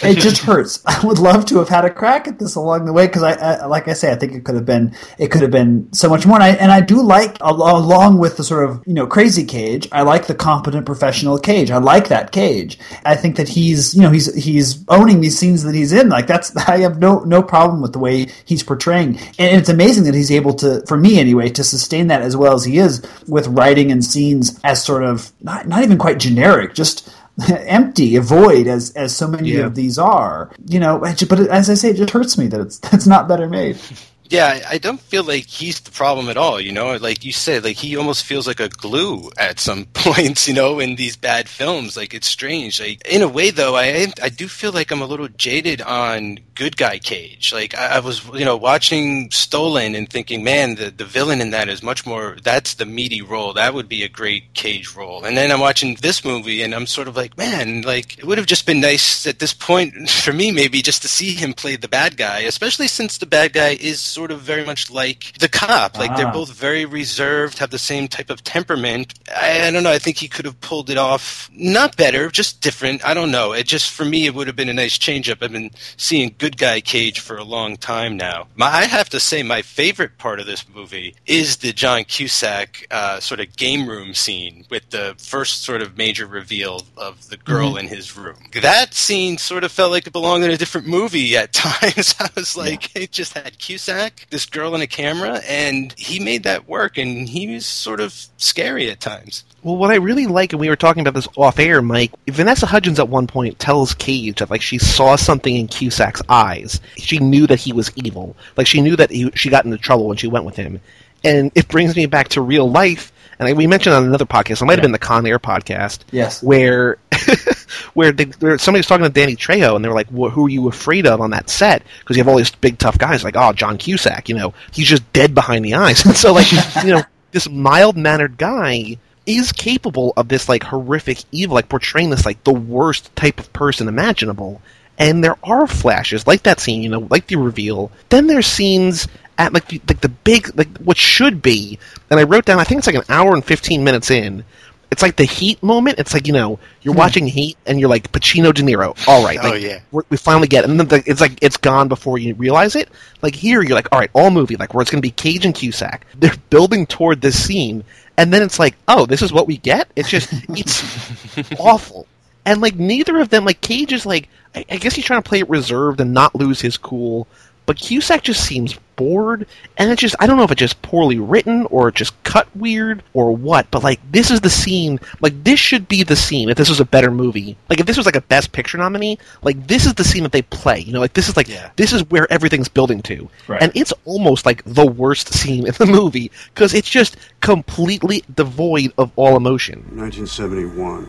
[0.03, 0.83] I it just hurts.
[0.87, 3.33] I would love to have had a crack at this along the way because I,
[3.33, 6.09] I, like I say, I think it could have been, it could have been so
[6.09, 6.37] much more.
[6.37, 9.89] And I, and I do like, along with the sort of you know crazy Cage,
[9.91, 11.71] I like the competent professional Cage.
[11.71, 12.79] I like that Cage.
[13.05, 16.09] I think that he's, you know, he's he's owning these scenes that he's in.
[16.09, 20.05] Like that's, I have no no problem with the way he's portraying, and it's amazing
[20.05, 23.05] that he's able to, for me anyway, to sustain that as well as he is
[23.27, 27.13] with writing and scenes as sort of not not even quite generic, just
[27.49, 29.67] empty, a void, as as so many yeah.
[29.67, 30.51] of these are.
[30.67, 33.49] You know, but as I say, it just hurts me that it's that's not better
[33.49, 33.79] made.
[34.31, 36.61] Yeah, I don't feel like he's the problem at all.
[36.61, 40.47] You know, like you said, like he almost feels like a glue at some points.
[40.47, 42.81] You know, in these bad films, like it's strange.
[42.81, 46.39] Like in a way, though, I I do feel like I'm a little jaded on
[46.55, 47.53] good guy Cage.
[47.53, 51.51] Like I, I was, you know, watching Stolen and thinking, man, the the villain in
[51.51, 52.37] that is much more.
[52.41, 53.55] That's the meaty role.
[53.55, 55.25] That would be a great Cage role.
[55.25, 58.39] And then I'm watching this movie, and I'm sort of like, man, like it would
[58.39, 61.75] have just been nice at this point for me, maybe just to see him play
[61.75, 65.49] the bad guy, especially since the bad guy is sort of very much like the
[65.49, 65.99] cop.
[65.99, 66.17] Like ah.
[66.17, 69.15] they're both very reserved, have the same type of temperament.
[69.35, 69.93] I, I, don't know.
[69.93, 71.51] I think he could have pulled it off.
[71.53, 73.05] Not better, just different.
[73.05, 73.53] I don't know.
[73.53, 75.39] It just for me, it would have been a nice change up.
[75.43, 78.49] I've been seeing good guy Cage for a long time now.
[78.57, 82.87] My, I have to say, my favorite part of this movie is the John Cusack
[82.91, 87.37] uh, sort of game room scene with the first sort of major reveal of the
[87.37, 87.79] girl mm-hmm.
[87.79, 88.37] in his room.
[88.61, 92.15] That scene sort of felt like it belonged in a different movie at times.
[92.19, 93.03] I was like, yeah.
[93.03, 97.29] it just had Cusack this girl in a camera, and he made that work, and
[97.29, 99.45] he was sort of scary at times.
[99.63, 102.67] Well, what I really like, and we were talking about this off air, Mike, Vanessa
[102.67, 106.81] Hudgens at one point tells Cage that like she saw something in Cusack's eyes.
[106.97, 108.37] She knew that he was evil.
[108.57, 110.81] Like she knew that he, she got into trouble when she went with him.
[111.23, 113.13] And it brings me back to real life.
[113.41, 116.43] And we mentioned on another podcast, it might have been the Con Air podcast, yes,
[116.43, 116.99] where
[117.95, 120.49] where, they, where somebody was talking to Danny Trejo, and they were like, "Who are
[120.49, 123.37] you afraid of on that set?" Because you have all these big tough guys, like,
[123.37, 126.53] "Oh, John Cusack, you know, he's just dead behind the eyes." And so, like,
[126.85, 132.11] you know, this mild mannered guy is capable of this like horrific evil, like portraying
[132.11, 134.61] this like the worst type of person imaginable.
[134.99, 137.91] and there are flashes like that scene, you know, like the reveal.
[138.11, 139.09] Then there's scenes
[139.41, 141.79] at like the, like the big like what should be,
[142.11, 144.45] and I wrote down I think it's like an hour and fifteen minutes in.
[144.91, 145.99] It's like the Heat moment.
[145.99, 147.01] It's like you know you're hmm.
[147.01, 148.95] watching Heat and you're like Pacino, De Niro.
[149.09, 150.71] All right, oh yeah, we finally get, it.
[150.71, 152.91] and then the, it's like it's gone before you realize it.
[153.23, 155.47] Like here, you're like, all right, all movie like where it's going to be Cage
[155.47, 156.07] and Cusack.
[156.17, 157.83] They're building toward this scene,
[158.19, 159.91] and then it's like, oh, this is what we get.
[159.97, 162.07] It's just it's awful,
[162.45, 165.29] and like neither of them like Cage is like I, I guess he's trying to
[165.29, 167.27] play it reserved and not lose his cool
[167.71, 171.21] but Cusack just seems bored, and it's just I don't know if it's just poorly
[171.21, 173.71] written or just cut weird or what.
[173.71, 176.81] But like this is the scene, like this should be the scene if this was
[176.81, 177.57] a better movie.
[177.69, 180.33] Like if this was like a Best Picture nominee, like this is the scene that
[180.33, 180.81] they play.
[180.81, 181.71] You know, like this is like yeah.
[181.77, 183.63] this is where everything's building to, right.
[183.63, 188.93] and it's almost like the worst scene in the movie because it's just completely devoid
[188.99, 189.79] of all emotion.
[189.95, 191.09] 1971,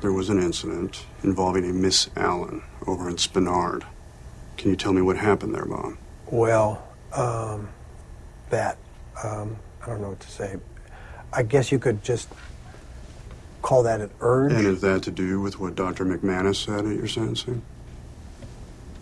[0.00, 3.84] there was an incident involving a Miss Allen over in Spenard.
[4.56, 5.98] Can you tell me what happened there, Mom?
[6.30, 7.68] Well, um,
[8.50, 8.78] that.
[9.22, 10.56] Um, I don't know what to say.
[11.32, 12.28] I guess you could just
[13.62, 14.52] call that an urge.
[14.52, 16.04] And is that to do with what Dr.
[16.04, 17.62] McManus said at your sentencing?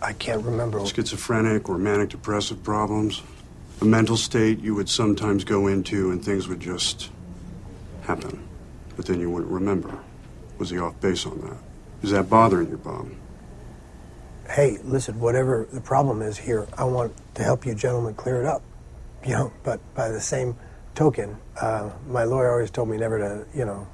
[0.01, 0.85] I can't remember.
[0.85, 3.21] Schizophrenic or manic depressive problems?
[3.81, 7.09] A mental state you would sometimes go into and things would just
[8.03, 8.47] happen,
[8.95, 9.97] but then you wouldn't remember.
[10.57, 11.57] Was he off base on that?
[12.03, 13.09] Is that bothering you, Bob?
[14.49, 18.45] Hey, listen, whatever the problem is here, I want to help you gentlemen clear it
[18.45, 18.61] up.
[19.25, 20.55] You know, but by the same
[20.93, 23.87] token, uh, my lawyer always told me never to, you know,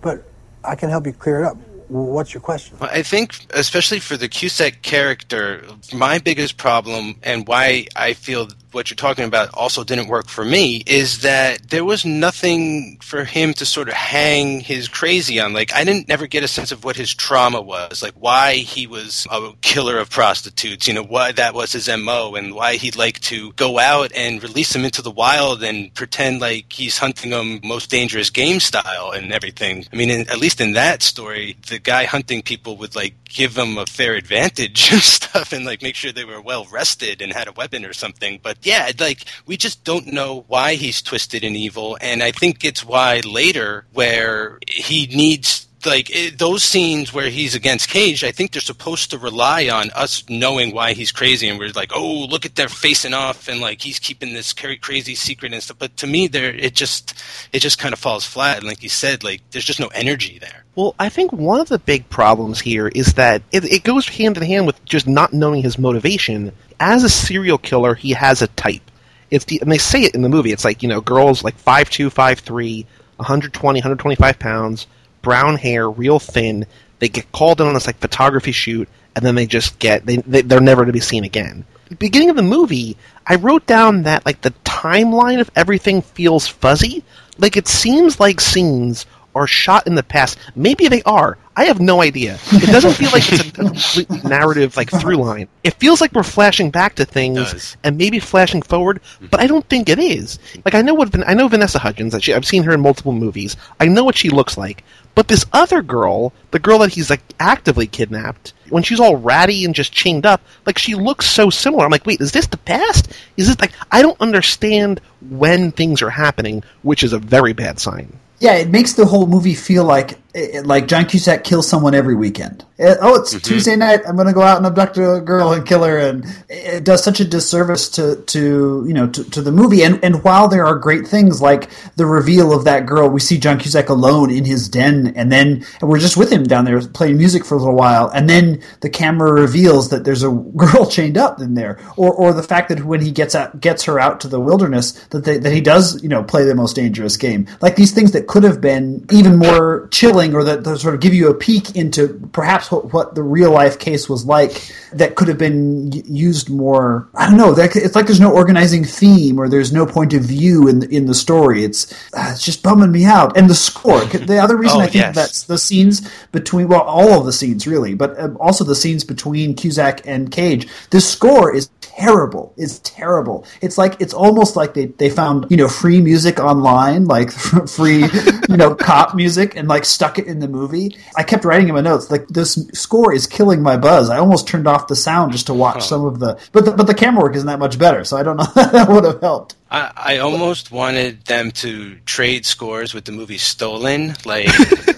[0.00, 0.24] but
[0.64, 1.56] I can help you clear it up.
[1.88, 2.78] What's your question?
[2.80, 8.90] I think, especially for the Cusack character, my biggest problem and why I feel what
[8.90, 13.52] you're talking about also didn't work for me is that there was nothing for him
[13.54, 15.52] to sort of hang his crazy on.
[15.52, 18.86] Like, I didn't never get a sense of what his trauma was, like why he
[18.86, 22.96] was a killer of prostitutes, you know, why that was his MO and why he'd
[22.96, 27.30] like to go out and release them into the wild and pretend like he's hunting
[27.30, 29.86] them most dangerous game style and everything.
[29.92, 33.54] I mean, in, at least in that story, the guy hunting people would like give
[33.54, 37.32] them a fair advantage and stuff and like make sure they were well rested and
[37.32, 38.40] had a weapon or something.
[38.42, 41.98] But yeah, like we just don't know why he's twisted and evil.
[42.00, 47.54] And I think it's why later where he needs like it, those scenes where he's
[47.54, 51.58] against Cage, I think they're supposed to rely on us knowing why he's crazy, and
[51.58, 55.52] we're like, oh, look at they're facing off, and like he's keeping this crazy secret
[55.52, 55.78] and stuff.
[55.78, 57.14] But to me, there it just
[57.52, 60.38] it just kind of falls flat, and like you said, like there's just no energy
[60.38, 60.64] there.
[60.74, 64.36] Well, I think one of the big problems here is that it, it goes hand
[64.36, 66.52] in hand with just not knowing his motivation.
[66.80, 68.90] As a serial killer, he has a type.
[69.30, 70.52] It's the, and they say it in the movie.
[70.52, 74.86] It's like you know, girls like five two, five three, 120, 125 pounds
[75.22, 76.66] brown hair, real thin.
[76.98, 80.16] They get called in on this like photography shoot, and then they just get they,
[80.18, 81.64] they they're never to be seen again.
[81.98, 87.04] Beginning of the movie, I wrote down that like the timeline of everything feels fuzzy.
[87.38, 90.38] Like it seems like scenes are shot in the past.
[90.54, 91.38] Maybe they are.
[91.54, 92.38] I have no idea.
[92.50, 95.48] It doesn't feel like it's a complete narrative like through line.
[95.64, 99.68] It feels like we're flashing back to things and maybe flashing forward, but I don't
[99.68, 100.38] think it is.
[100.64, 102.14] Like I know what I know Vanessa Hudgens.
[102.14, 103.56] I've seen her in multiple movies.
[103.78, 104.82] I know what she looks like.
[105.14, 109.66] But this other girl, the girl that he's like actively kidnapped, when she's all ratty
[109.66, 111.84] and just chained up, like she looks so similar.
[111.84, 113.12] I'm like, wait, is this the past?
[113.36, 117.78] Is this like I don't understand when things are happening, which is a very bad
[117.78, 118.18] sign.
[118.40, 120.18] Yeah, it makes the whole movie feel like
[120.64, 122.64] like John Cusack kills someone every weekend.
[122.78, 123.38] It, oh, it's mm-hmm.
[123.38, 124.00] Tuesday night.
[124.08, 127.04] I'm going to go out and abduct a girl and kill her, and it does
[127.04, 129.84] such a disservice to to you know to, to, the movie.
[129.84, 133.38] And and while there are great things like the reveal of that girl, we see
[133.38, 136.80] John Cusack alone in his den, and then and we're just with him down there
[136.88, 140.86] playing music for a little while, and then the camera reveals that there's a girl
[140.86, 144.00] chained up in there, or or the fact that when he gets out gets her
[144.00, 147.16] out to the wilderness, that they, that he does you know play the most dangerous
[147.16, 151.00] game, like these things that could have been even more chilling, or that, sort of
[151.00, 155.16] give you a peek into perhaps what, what, the real life case was like that
[155.16, 157.08] could have been used more.
[157.14, 157.54] I don't know.
[157.56, 161.06] It's like there's no organizing theme or there's no point of view in the, in
[161.06, 161.64] the story.
[161.64, 163.36] It's uh, it's just bumming me out.
[163.36, 164.04] And the score.
[164.04, 165.14] The other reason oh, I think yes.
[165.14, 169.04] that's the scenes between well, all of the scenes really, but um, also the scenes
[169.04, 170.68] between Cusack and Cage.
[170.90, 172.54] The score is terrible.
[172.56, 173.44] It's terrible.
[173.60, 177.30] It's like it's almost like they, they found you know free music online, like
[177.68, 178.04] free
[178.48, 180.96] you know cop music, and like stuck it in the movie.
[181.16, 184.10] I kept writing in my notes like this score is killing my buzz.
[184.10, 185.80] I almost turned off the sound just to watch oh.
[185.80, 188.22] some of the but the, but the camera work isn't that much better, so I
[188.22, 189.56] don't know that would have helped.
[189.70, 194.48] I, I almost wanted them to trade scores with the movie Stolen, like.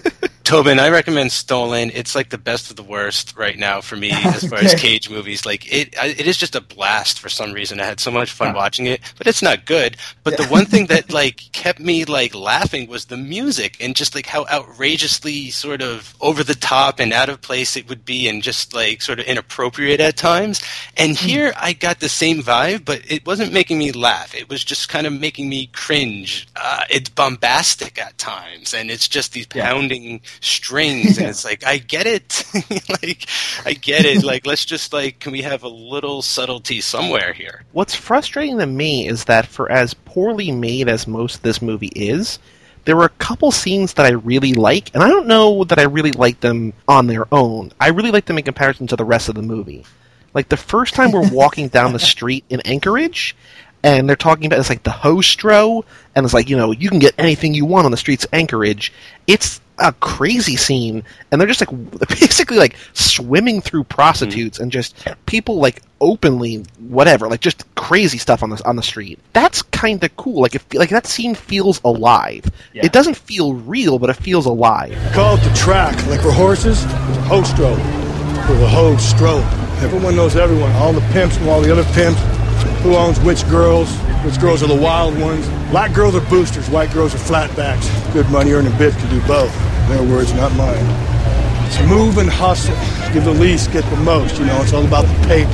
[0.44, 1.90] Tobin, I recommend Stolen.
[1.94, 5.08] It's like the best of the worst right now for me as far as Cage
[5.08, 5.46] movies.
[5.46, 7.80] Like it, it is just a blast for some reason.
[7.80, 9.96] I had so much fun watching it, but it's not good.
[10.22, 14.14] But the one thing that like kept me like laughing was the music and just
[14.14, 18.28] like how outrageously sort of over the top and out of place it would be,
[18.28, 20.62] and just like sort of inappropriate at times.
[20.98, 21.26] And hmm.
[21.26, 24.34] here I got the same vibe, but it wasn't making me laugh.
[24.34, 26.46] It was just kind of making me cringe.
[26.54, 30.04] Uh, it's bombastic at times, and it's just these pounding.
[30.04, 32.44] Yeah strings and it's like i get it
[33.02, 33.26] like
[33.64, 37.64] i get it like let's just like can we have a little subtlety somewhere here
[37.72, 41.92] what's frustrating to me is that for as poorly made as most of this movie
[41.94, 42.38] is
[42.84, 45.84] there were a couple scenes that I really like, and I don't know that I
[45.84, 47.72] really like them on their own.
[47.80, 49.84] I really like them in comparison to the rest of the movie.
[50.34, 53.34] Like the first time we're walking down the street in Anchorage,
[53.82, 56.98] and they're talking about it's like the hostro, and it's like you know you can
[56.98, 58.92] get anything you want on the streets of Anchorage.
[59.26, 64.64] It's a crazy scene and they're just like basically like swimming through prostitutes mm-hmm.
[64.64, 69.18] and just people like openly whatever like just crazy stuff on the on the street.
[69.32, 70.42] That's kind of cool.
[70.42, 72.44] Like it like that scene feels alive.
[72.72, 72.84] Yeah.
[72.84, 74.96] it doesn't feel real but it feels alive.
[75.12, 76.84] Call it the track like for horses
[77.26, 77.74] hostro
[78.46, 79.38] for the hostro
[79.82, 82.20] everyone knows everyone all the pimps and all the other pimps
[82.82, 83.88] who owns which girls
[84.24, 85.46] which girls are the wild ones.
[85.70, 88.12] Black girls are boosters, white girls are flatbacks.
[88.14, 89.54] Good money earning bitch can do both.
[89.88, 90.76] Their words, not mine.
[91.66, 92.74] It's move and hustle.
[93.12, 94.38] Give the least, get the most.
[94.38, 95.50] You know, it's all about the paper.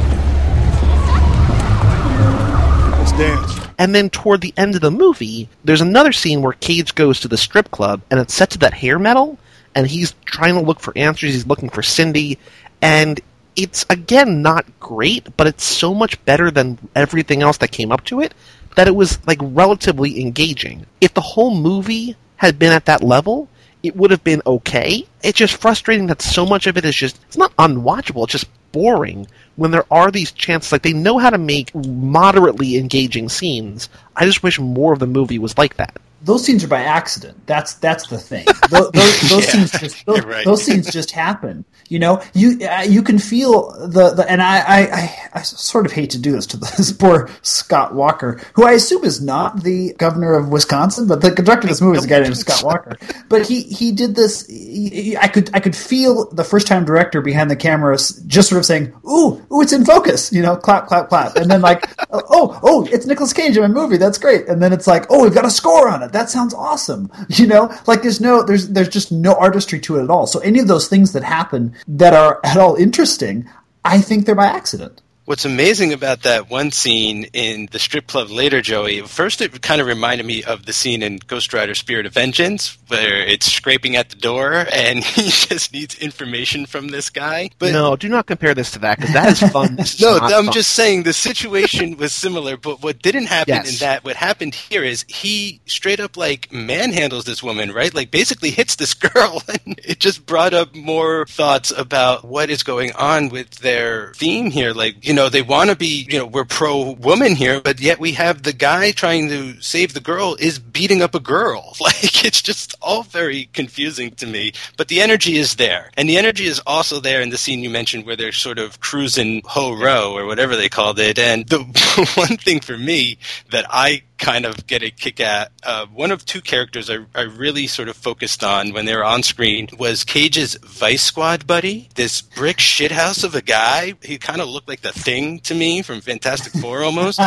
[2.97, 3.67] Let's dance.
[3.79, 7.29] And then toward the end of the movie, there's another scene where Cage goes to
[7.29, 9.37] the strip club and it's set to that hair metal,
[9.75, 11.33] and he's trying to look for answers.
[11.33, 12.39] He's looking for Cindy,
[12.81, 13.21] and
[13.57, 18.05] it's again not great, but it's so much better than everything else that came up
[18.05, 18.33] to it
[18.77, 20.87] that it was like relatively engaging.
[21.01, 23.49] If the whole movie had been at that level,
[23.83, 25.07] it would have been okay.
[25.23, 28.49] It's just frustrating that so much of it is just it's not unwatchable, it's just
[28.73, 33.89] boring when there are these chances like they know how to make moderately engaging scenes.
[34.15, 37.47] I just wish more of the movie was like that those scenes are by accident.
[37.47, 38.45] That's that's the thing.
[38.71, 40.45] Those, those, those yeah, scenes just those, right.
[40.45, 41.65] those, scenes just happen.
[41.89, 45.93] You know, you uh, you can feel the, the and I, I, I sort of
[45.93, 49.95] hate to do this to this poor Scott Walker, who I assume is not the
[49.95, 52.97] governor of Wisconsin, but the director of this movie is a guy named Scott Walker.
[53.29, 54.47] But he he did this.
[54.47, 58.59] He, I could I could feel the first time director behind the camera just sort
[58.59, 61.89] of saying, "Ooh, ooh, it's in focus," you know, clap, clap, clap, and then like,
[62.11, 63.97] "Oh, oh, it's Nicolas Cage in a movie.
[63.97, 66.10] That's great." And then it's like, "Oh, we've got a score on it.
[66.13, 70.05] That sounds awesome." You know, like there's no there's there's just no artistry to it
[70.05, 70.27] at all.
[70.27, 73.49] So any of those things that happen that are at all interesting,
[73.85, 75.01] I think they're by accident.
[75.31, 79.81] What's amazing about that one scene in the strip club later, Joey, first it kind
[79.81, 83.95] of reminded me of the scene in Ghost Rider Spirit of Vengeance, where it's scraping
[83.95, 87.51] at the door and he just needs information from this guy.
[87.61, 89.77] But No, do not compare this to that, because that is fun.
[90.01, 90.53] no, I'm fun.
[90.53, 93.75] just saying the situation was similar, but what didn't happen yes.
[93.75, 97.95] in that, what happened here is he straight up like manhandles this woman, right?
[97.95, 102.65] Like basically hits this girl, and it just brought up more thoughts about what is
[102.65, 104.73] going on with their theme here.
[104.73, 107.81] Like, you know, know, they want to be, you know, we're pro woman here, but
[107.81, 111.77] yet we have the guy trying to save the girl is beating up a girl.
[111.91, 114.53] Like, it's just all very confusing to me.
[114.77, 115.91] But the energy is there.
[115.97, 118.79] And the energy is also there in the scene you mentioned where they're sort of
[118.81, 121.19] cruising Ho Row or whatever they called it.
[121.19, 121.61] And the
[122.15, 123.19] one thing for me
[123.51, 125.51] that I kind of get a kick at.
[125.63, 129.05] Uh, one of two characters I, I really sort of focused on when they were
[129.05, 133.95] on screen was Cage's Vice Squad buddy, this brick shithouse of a guy.
[134.03, 137.19] He kind of looked like the thing to me from Fantastic Four almost.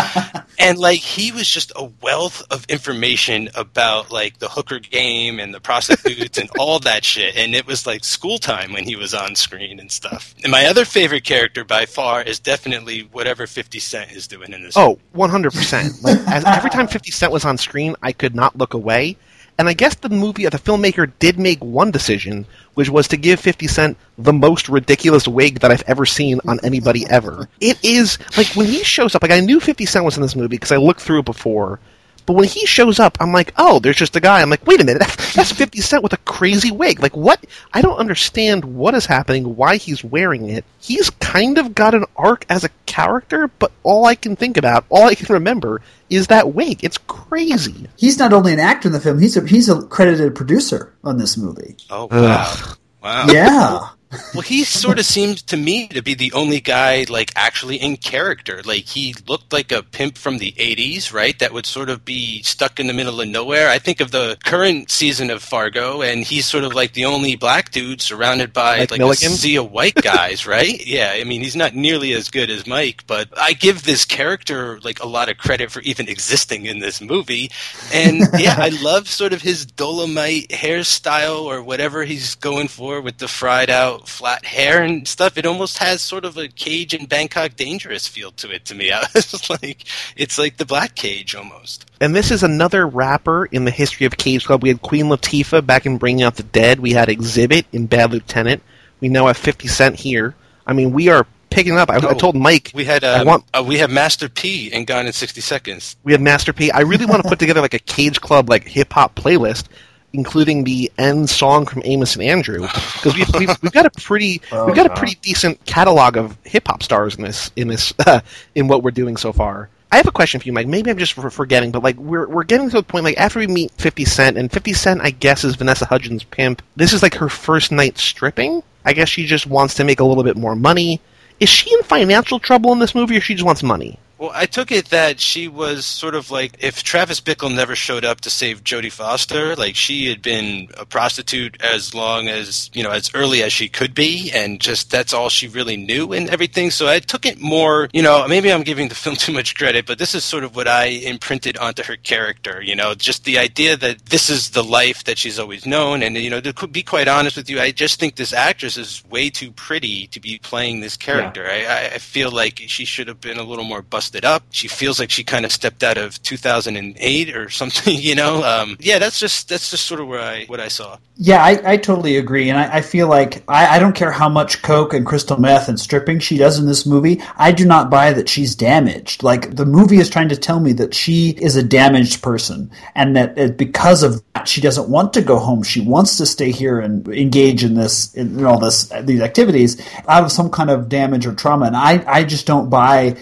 [0.59, 5.53] and like he was just a wealth of information about like the hooker game and
[5.53, 7.35] the prostitutes and all that shit.
[7.35, 10.35] And it was like school time when he was on screen and stuff.
[10.43, 14.61] And my other favorite character by far is definitely whatever 50 Cent is doing in
[14.61, 14.77] this.
[14.77, 16.03] Oh, 100%.
[16.03, 19.17] Like, as, every time time 50 Cent was on screen, I could not look away.
[19.57, 23.39] And I guess the movie, the filmmaker did make one decision, which was to give
[23.39, 27.47] 50 Cent the most ridiculous wig that I've ever seen on anybody ever.
[27.61, 30.35] It is, like, when he shows up, like, I knew 50 Cent was in this
[30.35, 31.79] movie because I looked through it before,
[32.25, 34.41] but when he shows up, I'm like, oh, there's just a guy.
[34.41, 35.01] I'm like, wait a minute,
[35.35, 37.01] that's 50 Cent with a crazy wig.
[37.01, 37.43] Like, what?
[37.73, 40.65] I don't understand what is happening, why he's wearing it.
[40.79, 44.85] He's kind of got an arc as a character, but all I can think about,
[44.89, 46.83] all I can remember, is that wig.
[46.83, 47.87] It's crazy.
[47.97, 51.17] He's not only an actor in the film; he's a he's a credited producer on
[51.17, 51.75] this movie.
[51.89, 52.53] Oh wow!
[53.01, 53.25] Wow!
[53.27, 53.87] Yeah.
[54.33, 57.97] well, he sort of seemed to me to be the only guy like actually in
[57.97, 58.61] character.
[58.63, 61.37] Like he looked like a pimp from the '80s, right?
[61.39, 63.69] That would sort of be stuck in the middle of nowhere.
[63.69, 67.35] I think of the current season of Fargo, and he's sort of like the only
[67.35, 69.31] black dude surrounded by Like like, Milligan?
[69.31, 70.85] a sea of white guys, right?
[70.85, 74.79] Yeah, I mean he's not nearly as good as Mike, but I give this character
[74.81, 77.51] like a lot of credit for even existing in this movie.
[77.93, 83.17] And yeah, I love sort of his Dolomite hairstyle or whatever he's going for with
[83.17, 85.37] the fried out flat hair and stuff.
[85.37, 88.91] It almost has sort of a Cage and Bangkok Dangerous feel to it to me.
[88.93, 89.83] I was like,
[90.15, 91.85] it's like the Black Cage almost.
[92.01, 94.61] And this is another rapper in the history of Cage Club.
[94.63, 96.79] We had Queen Latifah back in Bringing Out the Dead.
[96.79, 98.61] We had Xzibit in Bad Lieutenant.
[98.99, 100.35] We now have 50 Cent here.
[100.65, 101.89] I mean, we are picking up.
[101.89, 104.71] I, I Oh, told Mike We had I um, want uh, we have Master P
[104.73, 105.95] and Gone in sixty seconds.
[106.03, 106.71] we have Master P.
[106.71, 109.65] I really want to put together like a Cage Club like hip hop playlist,
[110.13, 114.41] including the end song from Amos and Andrew, because we've, we've, we've got a pretty
[114.51, 117.67] Oh, we've got a uh, pretty decent catalog of hip hop stars in this in
[117.67, 117.93] this
[118.55, 119.69] in what we're doing so far.
[119.91, 120.67] I have a question for you, Mike.
[120.67, 123.47] Maybe I'm just forgetting, but like we're we're getting to the point like after we
[123.47, 126.61] meet 50 Cent, and 50 Cent, I guess, is Vanessa Hudgens' pimp.
[126.75, 128.63] This is like her first night stripping.
[128.85, 130.99] I guess she just wants to make a little bit more money.
[131.39, 133.99] Is she in financial trouble in this movie, or she just wants money?
[134.23, 138.05] Well, I took it that she was sort of like if Travis Bickle never showed
[138.05, 142.83] up to save Jodie Foster, like she had been a prostitute as long as you
[142.83, 146.29] know as early as she could be, and just that's all she really knew and
[146.29, 146.71] everything.
[146.71, 149.85] So I took it more, you know, maybe I'm giving the film too much credit,
[149.85, 152.61] but this is sort of what I imprinted onto her character.
[152.61, 156.15] You know, just the idea that this is the life that she's always known, and
[156.15, 159.29] you know, to be quite honest with you, I just think this actress is way
[159.29, 161.45] too pretty to be playing this character.
[161.45, 164.43] I, I, I feel like she should have been a little more busted up.
[164.51, 167.93] She feels like she kind of stepped out of 2008 or something.
[168.03, 170.97] You know, um, yeah, that's just that's just sort of where I what I saw.
[171.15, 174.27] Yeah, I, I totally agree, and I, I feel like I, I don't care how
[174.27, 177.21] much coke and crystal meth and stripping she does in this movie.
[177.37, 179.23] I do not buy that she's damaged.
[179.23, 183.15] Like the movie is trying to tell me that she is a damaged person, and
[183.15, 185.63] that uh, because of that, she doesn't want to go home.
[185.63, 190.23] She wants to stay here and engage in this in all this these activities out
[190.23, 191.67] of some kind of damage or trauma.
[191.67, 193.17] And I I just don't buy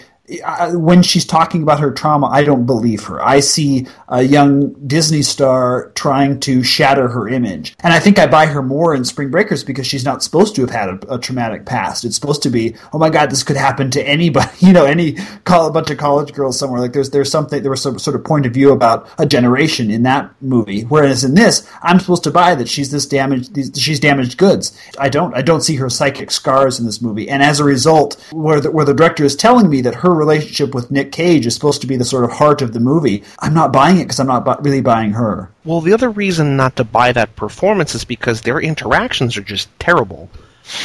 [0.45, 3.23] I- when she's talking about her trauma, I don't believe her.
[3.25, 7.75] I see a young Disney star trying to shatter her image.
[7.81, 10.61] And I think I buy her more in Spring Breakers because she's not supposed to
[10.61, 12.05] have had a, a traumatic past.
[12.05, 15.17] It's supposed to be, oh my God, this could happen to anybody, you know, any
[15.47, 16.79] a bunch of college girls somewhere.
[16.81, 19.91] Like there's, there's something, there was some sort of point of view about a generation
[19.91, 20.81] in that movie.
[20.83, 24.77] Whereas in this, I'm supposed to buy that she's this damaged, these- she's damaged goods.
[24.97, 27.29] I don't, I don't see her psychic scars in this movie.
[27.29, 30.73] And as a result, where the, where the director is telling me that her relationship
[30.73, 33.53] with Nick Cage is supposed to be the sort of heart of the movie, I'm
[33.53, 35.49] not buying it because I'm not bu- really buying her.
[35.65, 39.67] Well, the other reason not to buy that performance is because their interactions are just
[39.79, 40.29] terrible.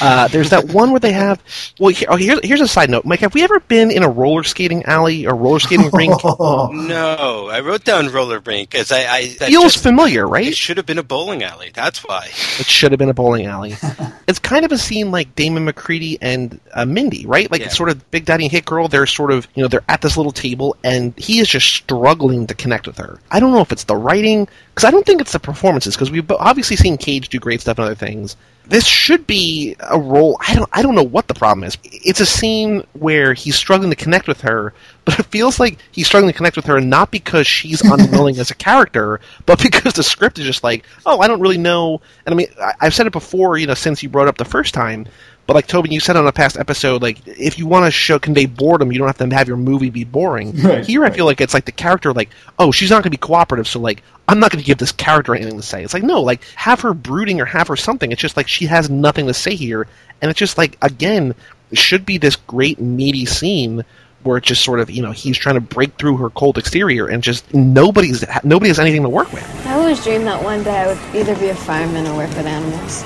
[0.00, 1.42] Uh, there's that one where they have.
[1.78, 3.20] Well, here, oh, here's, here's a side note, Mike.
[3.20, 6.14] Have we ever been in a roller skating alley or roller skating rink?
[6.72, 10.46] No, I wrote down roller rink because I, I that Feels just- familiar, right?
[10.46, 11.70] It should have been a bowling alley.
[11.74, 12.26] That's why.
[12.26, 13.74] It should have been a bowling alley.
[14.28, 17.50] it's kind of a scene like Damon Macready and uh, Mindy, right?
[17.50, 17.66] Like Yeah.
[17.66, 18.88] it's sort of Big Daddy and Hit Girl.
[18.88, 22.46] They're sort of, you know, they're at this little table, and he is just struggling
[22.48, 23.18] to connect with her.
[23.30, 26.10] I don't know if it's the writing, because I don't think it's the performances, because
[26.10, 28.36] we've obviously seen Cage do great stuff and other things.
[28.68, 30.38] This should be a role.
[30.46, 30.68] I don't.
[30.72, 31.78] I don't know what the problem is.
[31.84, 36.06] It's a scene where he's struggling to connect with her, but it feels like he's
[36.06, 40.02] struggling to connect with her not because she's unwilling as a character, but because the
[40.02, 42.00] script is just like, oh, I don't really know.
[42.24, 44.44] And I mean, I, I've said it before, you know, since you brought up the
[44.44, 45.06] first time.
[45.46, 48.18] But like Tobin, you said on a past episode, like if you want to show
[48.18, 50.54] convey boredom, you don't have to have your movie be boring.
[50.66, 53.10] Right, Here, I feel like it's like the character, like, oh, she's not going to
[53.10, 55.84] be cooperative, so like I'm not going to give this character anything to say.
[55.84, 58.10] It's like no, like have her brooding or have her something.
[58.10, 59.86] It's just like she has nothing to say here,
[60.20, 61.34] and it's just like again,
[61.70, 63.84] it should be this great meaty scene
[64.24, 67.06] where it's just sort of you know he's trying to break through her cold exterior,
[67.06, 69.66] and just nobody's nobody has anything to work with.
[69.66, 72.46] I always dreamed that one day I would either be a fireman or work with
[72.46, 73.04] animals.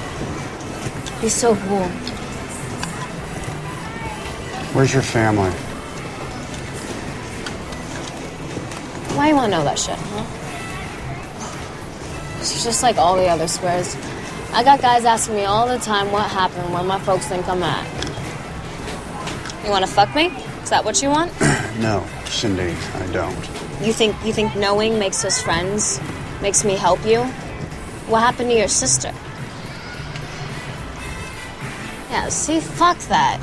[1.20, 1.86] Be so cool.
[4.72, 5.50] Where's your family?
[9.16, 10.39] Why you wanna know that shit, huh?
[12.40, 13.96] She's just like all the other squares.
[14.52, 17.62] I got guys asking me all the time what happened, where my folks think I'm
[17.62, 17.86] at.
[19.64, 20.26] You wanna fuck me?
[20.62, 21.32] Is that what you want?
[21.80, 23.34] No, Cindy, I don't.
[23.80, 25.98] You think you think knowing makes us friends?
[26.42, 27.22] Makes me help you?
[28.10, 29.12] What happened to your sister?
[32.10, 33.38] Yeah, see, fuck that.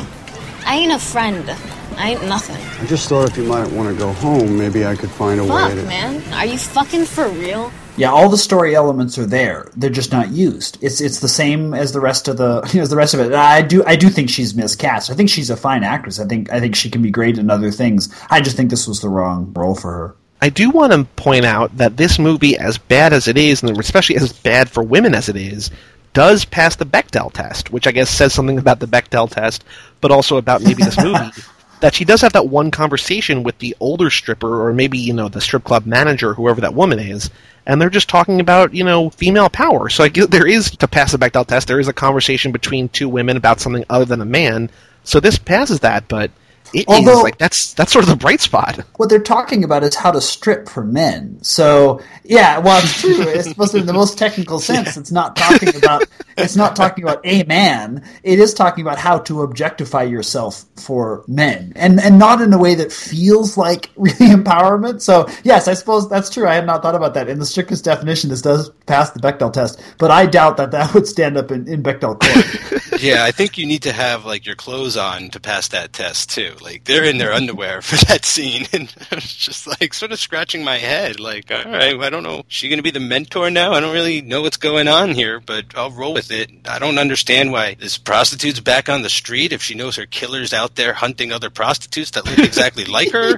[0.67, 1.49] I ain't a friend.
[1.97, 2.57] I ain't nothing.
[2.79, 5.47] I just thought if you might want to go home, maybe I could find a
[5.47, 5.83] Fuck, way to.
[5.87, 6.21] man.
[6.33, 7.71] Are you fucking for real?
[7.97, 9.71] Yeah, all the story elements are there.
[9.75, 10.77] They're just not used.
[10.81, 13.33] It's it's the same as the rest of the as the rest of it.
[13.33, 15.09] I do I do think she's miscast.
[15.09, 16.19] I think she's a fine actress.
[16.19, 18.13] I think I think she can be great in other things.
[18.29, 20.15] I just think this was the wrong role for her.
[20.41, 23.75] I do want to point out that this movie, as bad as it is, and
[23.79, 25.71] especially as bad for women as it is,
[26.13, 29.65] does pass the Bechdel test, which I guess says something about the Bechdel test,
[29.99, 31.31] but also about maybe this movie.
[31.79, 35.29] That she does have that one conversation with the older stripper, or maybe you know
[35.29, 37.29] the strip club manager, whoever that woman is,
[37.65, 39.89] and they're just talking about you know female power.
[39.89, 42.89] So I guess there is to pass the Bechdel test, there is a conversation between
[42.89, 44.69] two women about something other than a man.
[45.03, 46.31] So this passes that, but
[46.73, 48.79] it is Although- like that's that's sort of the bright spot.
[48.97, 51.37] What they're talking about is how to strip for men.
[51.43, 53.21] So yeah, well, it's true.
[53.21, 54.97] It's supposed to be in the most technical sense.
[54.97, 56.05] It's not talking about.
[56.35, 58.03] It's not talking about a man.
[58.23, 62.57] It is talking about how to objectify yourself for men, and and not in a
[62.57, 65.01] way that feels like really empowerment.
[65.01, 66.47] So yes, I suppose that's true.
[66.47, 67.29] I had not thought about that.
[67.29, 70.93] In the strictest definition, this does pass the Bechdel test, but I doubt that that
[70.93, 73.01] would stand up in, in Bechdel court.
[73.01, 76.31] yeah, I think you need to have like your clothes on to pass that test
[76.31, 76.55] too.
[76.61, 80.19] Like they're in their underwear for that scene, and I was just like sort of
[80.19, 81.19] scratching my head.
[81.19, 82.39] Like, all right, I don't know.
[82.39, 83.73] Is she going to be the mentor now?
[83.73, 86.49] I don't really know what's going on here, but I'll roll with it.
[86.65, 90.53] I don't understand why this prostitute's back on the street if she knows her killer's
[90.53, 93.37] out there hunting other prostitutes that look exactly like her.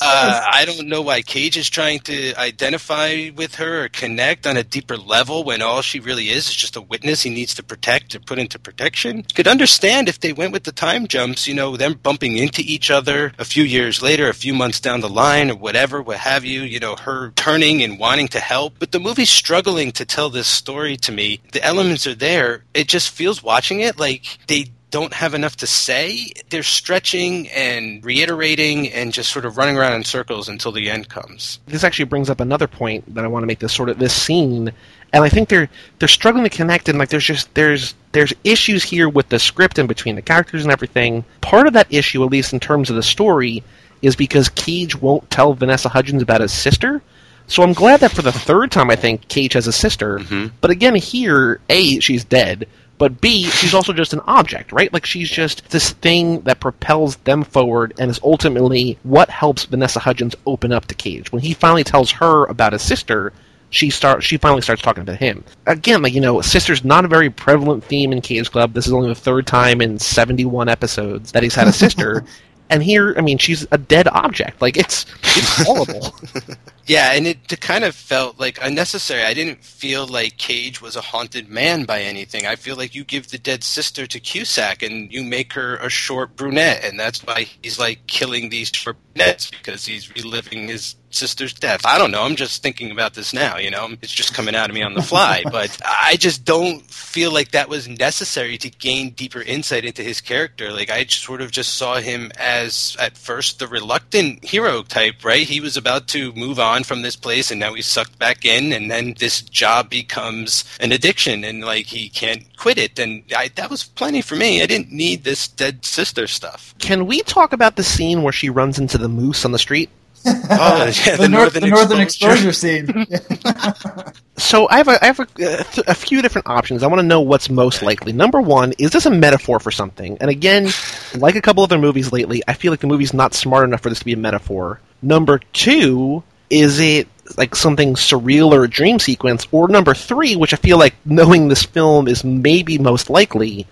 [0.00, 4.56] Uh, I don't know why Cage is trying to identify with her or connect on
[4.56, 7.64] a deeper level when all she really is is just a witness he needs to
[7.64, 9.24] protect or put into protection.
[9.34, 12.88] Could understand if they went with the time jumps, you know, them bumping into each
[12.88, 16.44] other a few years later, a few months down the line, or whatever, what have
[16.44, 18.74] you, you know, her turning and wanting to help.
[18.78, 21.40] But the movie's struggling to tell this story to me.
[21.50, 22.62] The elements are there.
[22.72, 26.32] It just feels watching it like they don't have enough to say.
[26.50, 31.08] They're stretching and reiterating and just sort of running around in circles until the end
[31.08, 31.58] comes.
[31.66, 34.14] this actually brings up another point that I want to make this sort of this
[34.14, 34.72] scene,
[35.12, 35.68] and I think they're
[35.98, 39.78] they're struggling to connect, and like there's just there's there's issues here with the script
[39.78, 41.24] and between the characters and everything.
[41.40, 43.62] Part of that issue, at least in terms of the story,
[44.02, 47.02] is because Cage won't tell Vanessa Hudgens about his sister.
[47.46, 50.18] So I'm glad that for the third time, I think Cage has a sister.
[50.18, 50.54] Mm-hmm.
[50.60, 52.68] But again, here, a she's dead.
[52.98, 54.92] But B, she's also just an object, right?
[54.92, 60.00] Like she's just this thing that propels them forward and is ultimately what helps Vanessa
[60.00, 61.30] Hudgens open up to Cage.
[61.30, 63.32] When he finally tells her about his sister,
[63.70, 65.44] she start she finally starts talking to him.
[65.66, 68.72] Again, like you know, sister's not a very prevalent theme in Cage Club.
[68.72, 72.24] This is only the third time in seventy one episodes that he's had a sister.
[72.70, 74.60] and here, I mean, she's a dead object.
[74.60, 76.14] Like it's it's horrible.
[76.88, 79.22] Yeah, and it, kind of felt like unnecessary.
[79.22, 82.46] I didn't feel like Cage was a haunted man by anything.
[82.46, 85.90] I feel like you give the dead sister to Cusack and you make her a
[85.90, 90.96] short brunette, and that's why he's like killing these short brunettes because he's reliving his
[91.10, 91.84] sister's death.
[91.84, 92.22] I don't know.
[92.22, 93.88] I'm just thinking about this now, you know?
[94.02, 97.52] It's just coming out of me on the fly, but I just don't feel like
[97.52, 100.72] that was necessary to gain deeper insight into his character.
[100.72, 105.46] Like, I sort of just saw him as, at first, the reluctant hero type, right?
[105.46, 108.72] He was about to move on from this place and now he's sucked back in,
[108.72, 112.98] and then this job becomes an addiction and, like, he can't quit it.
[112.98, 114.62] And I, that was plenty for me.
[114.62, 116.74] I didn't need this dead sister stuff.
[116.78, 119.90] Can we talk about the scene where she runs into the moose on the street?
[120.50, 123.06] Oh, yeah, the, nor- the northern exposure scene.
[124.38, 126.82] So I have a, I have a, a, th- a few different options.
[126.82, 128.12] I want to know what's most likely.
[128.12, 130.16] Number one, is this a metaphor for something?
[130.20, 130.68] And again,
[131.16, 133.88] like a couple other movies lately, I feel like the movie's not smart enough for
[133.88, 134.80] this to be a metaphor.
[135.02, 139.46] Number two, is it like something surreal or a dream sequence?
[139.52, 143.66] Or number three, which I feel like knowing this film is maybe most likely,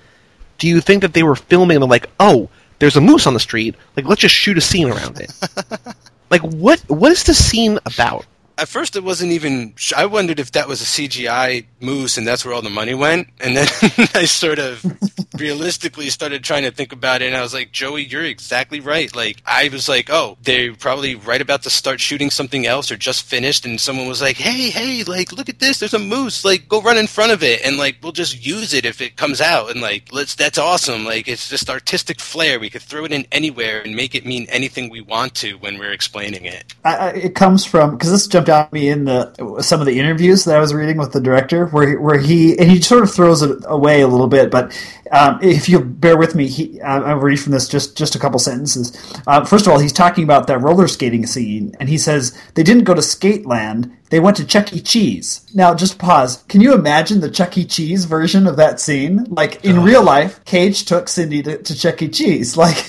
[0.59, 2.49] do you think that they were filming and like, oh,
[2.79, 5.33] there's a moose on the street, like let's just shoot a scene around it?
[6.31, 8.27] like what what is the scene about?
[8.59, 12.45] At first it wasn't even i wondered if that was a cgi moose and that's
[12.45, 13.29] where all the money went.
[13.41, 13.67] And then
[14.15, 14.85] i sort of
[15.39, 19.15] realistically started trying to think about it and i was like joey you're exactly right.
[19.15, 22.97] Like i was like oh they're probably right about to start shooting something else or
[22.97, 23.67] just finished.
[23.67, 25.79] And someone was like hey hey like look at this.
[25.79, 26.45] There's a moose.
[26.45, 29.17] Like go run in front of it and like we'll just use it if it
[29.17, 29.71] comes out.
[29.71, 31.05] And like let's that's awesome.
[31.05, 32.59] Like it's just artistic flair.
[32.59, 35.79] We could throw it in anywhere and make it mean anything we want to when
[35.79, 36.75] we're explaining it.
[36.85, 39.99] I, I, it comes from because this jumps at me in the some of the
[39.99, 43.13] interviews that I was reading with the director, where where he and he sort of
[43.13, 44.51] throws it away a little bit.
[44.51, 44.73] But
[45.11, 48.19] um, if you bear with me, he, uh, I'll read from this just just a
[48.19, 48.97] couple sentences.
[49.27, 52.63] Uh, first of all, he's talking about that roller skating scene, and he says they
[52.63, 54.81] didn't go to Skateland; they went to Chuck E.
[54.81, 55.47] Cheese.
[55.55, 56.43] Now, just pause.
[56.49, 57.65] Can you imagine the Chuck E.
[57.65, 59.25] Cheese version of that scene?
[59.29, 62.09] Like in real life, Cage took Cindy to, to Chuck E.
[62.09, 62.57] Cheese.
[62.67, 62.85] Like,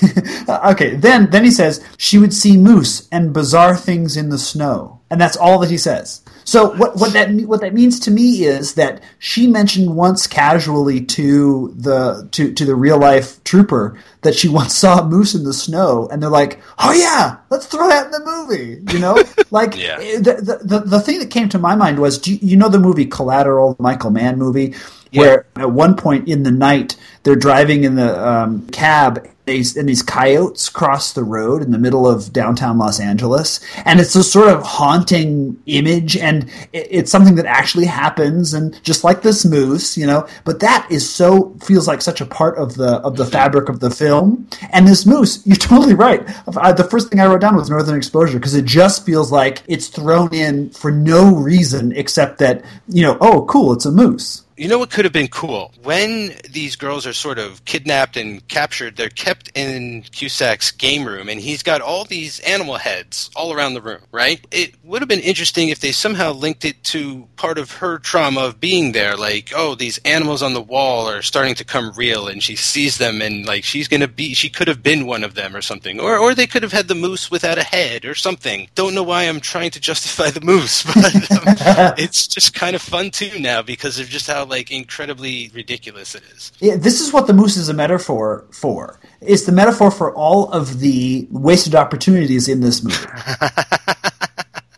[0.49, 4.96] okay, then then he says she would see moose and bizarre things in the snow,
[5.09, 6.21] and that's all that he says.
[6.43, 11.01] So what, what that what that means to me is that she mentioned once casually
[11.05, 15.43] to the to, to the real life trooper that she once saw a moose in
[15.43, 19.21] the snow, and they're like, "Oh yeah, let's throw that in the movie." You know,
[19.51, 19.97] like Yeah.
[19.97, 22.79] the, the the thing that came to my mind was, do you, you know the
[22.79, 24.73] movie Collateral, the Michael Mann movie,
[25.13, 29.27] where at one point in the night they're driving in the um, cab.
[29.47, 34.01] These, and these coyotes cross the road in the middle of downtown Los Angeles, and
[34.01, 39.05] it's a sort of haunting image, and it, it's something that actually happens, and just
[39.05, 40.27] like this moose, you know.
[40.43, 43.79] But that is so feels like such a part of the of the fabric of
[43.79, 46.27] the film, and this moose, you're totally right.
[46.57, 49.63] I, the first thing I wrote down was Northern Exposure because it just feels like
[49.67, 54.43] it's thrown in for no reason except that you know, oh, cool, it's a moose.
[54.57, 55.71] You know what could have been cool?
[55.83, 61.29] When these girls are sort of kidnapped and captured, they're kept in Cusack's game room,
[61.29, 64.43] and he's got all these animal heads all around the room, right?
[64.49, 68.41] It would have been interesting if they somehow linked it to part of her trauma
[68.41, 69.15] of being there.
[69.15, 72.97] Like, oh, these animals on the wall are starting to come real, and she sees
[72.97, 75.99] them, and like she's gonna be, she could have been one of them or something.
[75.99, 78.69] Or, or they could have had the moose without a head or something.
[78.73, 82.81] Don't know why I'm trying to justify the moose, but um, it's just kind of
[82.81, 86.51] fun too now because of just how like incredibly ridiculous it is.
[86.59, 88.99] Yeah, this is what the moose is a metaphor for.
[89.21, 92.97] It's the metaphor for all of the wasted opportunities in this movie.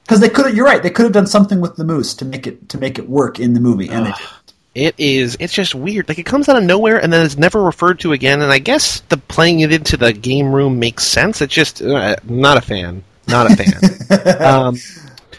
[0.09, 0.81] Because they could, you're right.
[0.81, 3.39] They could have done something with the moose to make it to make it work
[3.39, 4.49] in the movie, and they didn't.
[4.75, 5.37] It is.
[5.39, 6.07] It's just weird.
[6.07, 8.41] Like it comes out of nowhere and then it's never referred to again.
[8.41, 11.41] And I guess the playing it into the game room makes sense.
[11.41, 13.03] It's just uh, not a fan.
[13.27, 14.41] Not a fan.
[14.41, 14.77] um,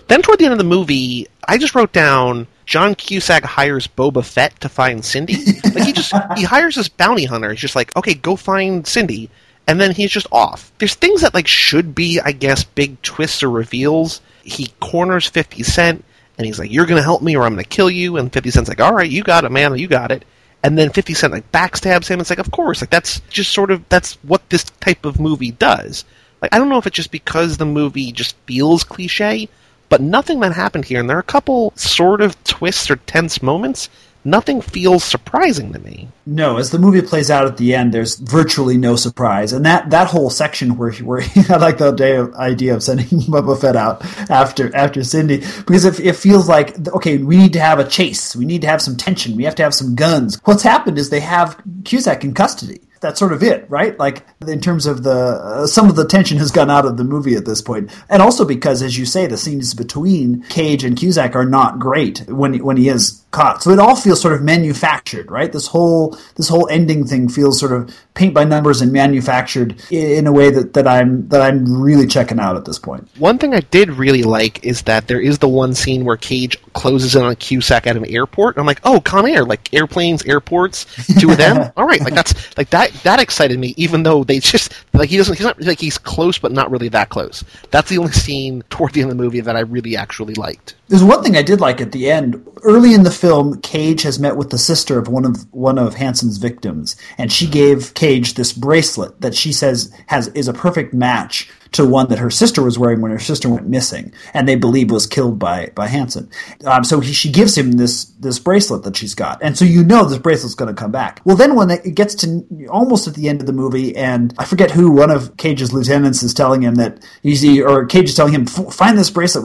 [0.09, 4.25] then toward the end of the movie, I just wrote down John Cusack hires Boba
[4.25, 5.35] Fett to find Cindy.
[5.75, 7.51] Like he just he hires this bounty hunter.
[7.51, 9.29] He's just like, okay, go find Cindy,
[9.67, 10.73] and then he's just off.
[10.79, 14.21] There's things that like should be, I guess, big twists or reveals.
[14.45, 16.05] He corners Fifty Cent,
[16.39, 18.69] and he's like, "You're gonna help me, or I'm gonna kill you." And Fifty Cent's
[18.69, 20.25] like, "All right, you got it, man, you got it."
[20.63, 22.21] And then Fifty Cent like backstabs him.
[22.21, 25.53] It's like, of course, like that's just sort of that's what this type of movie
[25.53, 26.05] does.
[26.41, 29.49] Like I don't know if it's just because the movie just feels cliche,
[29.91, 33.43] but nothing that happened here, and there are a couple sort of twists or tense
[33.43, 33.91] moments.
[34.23, 36.07] Nothing feels surprising to me.
[36.27, 39.91] No, as the movie plays out at the end, there's virtually no surprise, and that,
[39.91, 44.75] that whole section where where I like the idea of, sending Boba Fett out after
[44.77, 48.45] after Cindy because it, it feels like okay, we need to have a chase, we
[48.45, 50.39] need to have some tension, we have to have some guns.
[50.45, 52.81] What's happened is they have Cusack in custody.
[53.01, 53.99] That's sort of it, right?
[53.99, 57.05] Like in terms of the uh, some of the tension has gone out of the
[57.05, 60.99] movie at this point, and also because, as you say, the scenes between Cage and
[60.99, 63.63] Cusack are not great when when he is caught.
[63.63, 65.53] So it all feels sort of manufactured, right?
[65.53, 70.27] This whole this whole ending thing feels sort of paint by numbers and manufactured in
[70.27, 73.09] a way that, that I'm that I'm really checking out at this point.
[73.19, 76.61] One thing I did really like is that there is the one scene where Cage
[76.73, 78.57] closes in on Cusack at an airport.
[78.57, 80.87] And I'm like, oh, Con Air, like airplanes, airports,
[81.19, 81.73] two of them.
[81.77, 82.93] All right, like that's like that.
[83.05, 85.37] That excited me, even though they just like he doesn't.
[85.37, 87.45] He's not like he's close, but not really that close.
[87.71, 90.75] That's the only scene toward the end of the movie that I really actually liked.
[90.89, 92.45] There's one thing I did like at the end.
[92.63, 95.95] Early in the film, Cage has met with the sister of one of one of
[95.95, 100.95] Hansen's victims, and she gave Cage this bracelet that she says has is a perfect
[100.95, 104.57] match to one that her sister was wearing when her sister went missing, and they
[104.57, 106.31] believe was killed by by Hansen.
[106.65, 109.85] Um, so he, she gives him this this bracelet that she's got, and so you
[109.85, 111.21] know this bracelet's going to come back.
[111.25, 114.45] Well, then when it gets to almost at the end of the movie, and I
[114.45, 118.35] forget who one of Cage's lieutenants is telling him that he's or Cage is telling
[118.35, 119.45] him, find this bracelet.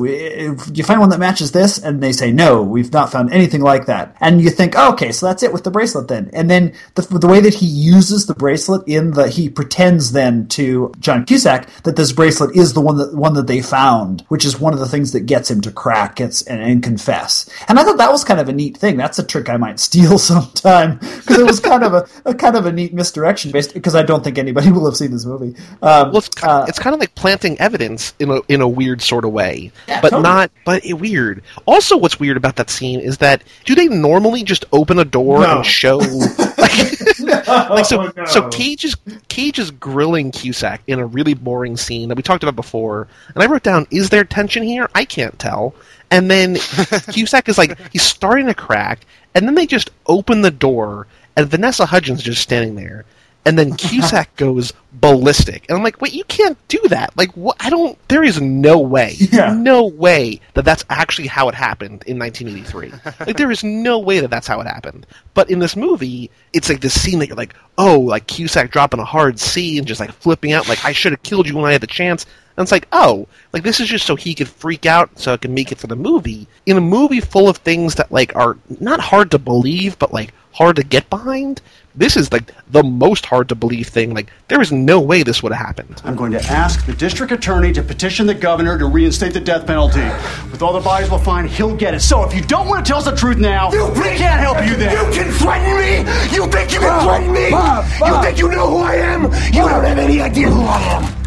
[0.73, 3.85] You find one that matches this, and they say no, we've not found anything like
[3.85, 6.73] that, and you think, oh, okay, so that's it with the bracelet then, and then
[6.95, 11.25] the the way that he uses the bracelet in the he pretends then to John
[11.25, 14.73] Cusack that this bracelet is the one that one that they found, which is one
[14.73, 17.49] of the things that gets him to crack gets and, and confess.
[17.67, 18.97] And I thought that was kind of a neat thing.
[18.97, 22.55] That's a trick I might steal sometime because it was kind of a, a, kind
[22.55, 25.55] of a neat misdirection based because I don't think anybody will have seen this movie.
[25.81, 29.01] Um, well, it's, uh, it's kind of like planting evidence in a in a weird
[29.01, 30.23] sort of way, Yeah, but totally.
[30.23, 31.43] not but it, weird.
[31.65, 35.41] Also, what's weird about that scene is that do they normally just open a door
[35.41, 35.57] No.
[35.57, 35.97] and show
[36.57, 38.25] like, no, like so, no.
[38.25, 38.95] so Cage is
[39.27, 43.43] Cage is grilling Cusack in a really boring scene that we talked about before, and
[43.43, 44.89] I wrote down, "Is there tension here?
[44.95, 45.75] I can't tell."
[46.11, 46.55] And then
[47.11, 51.49] Cusack is like, he's starting to crack, and then they just open the door, and
[51.49, 53.05] Vanessa Hudgens just standing there,
[53.45, 57.15] and then Cusack goes ballistic, and I'm like, wait, you can't do that.
[57.17, 57.57] Like, what?
[57.59, 57.97] I don't.
[58.07, 59.53] There is no way, Yeah.
[59.53, 62.91] no way that that's actually how it happened in 1983.
[63.27, 65.05] like, there is no way that that's how it happened.
[65.33, 68.99] But in this movie, it's like this scene that you're like, oh, like Cusack dropping
[68.99, 71.65] a hard C and just like flipping out, like I should have killed you when
[71.65, 72.25] I had the chance.
[72.57, 75.41] And it's like, oh, like this is just so he could freak out, so it
[75.41, 76.47] can make it for the movie.
[76.65, 80.33] In a movie full of things that like are not hard to believe, but like
[80.53, 81.61] hard to get behind.
[81.97, 84.13] This is like the most hard to believe thing.
[84.13, 86.01] Like there is no way this would have happened.
[86.03, 89.65] I'm going to ask the district attorney to petition the governor to reinstate the death
[89.65, 90.03] penalty.
[90.51, 92.01] With all the bodies we'll find, he'll get it.
[92.01, 94.57] So if you don't want to tell us the truth now, You we can't help
[94.65, 94.91] you then.
[94.91, 95.99] You can threaten me?
[96.35, 97.49] You think you can Bob, threaten me?
[97.49, 98.09] Bob, Bob.
[98.09, 99.23] You think you know who I am?
[99.23, 101.25] You don't have any idea who I am.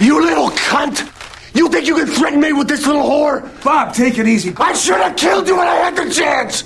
[0.00, 1.10] You little cunt!
[1.54, 3.62] You think you can threaten me with this little whore?
[3.62, 4.52] Bob, take it easy.
[4.56, 6.64] I should have killed you when I had the chance!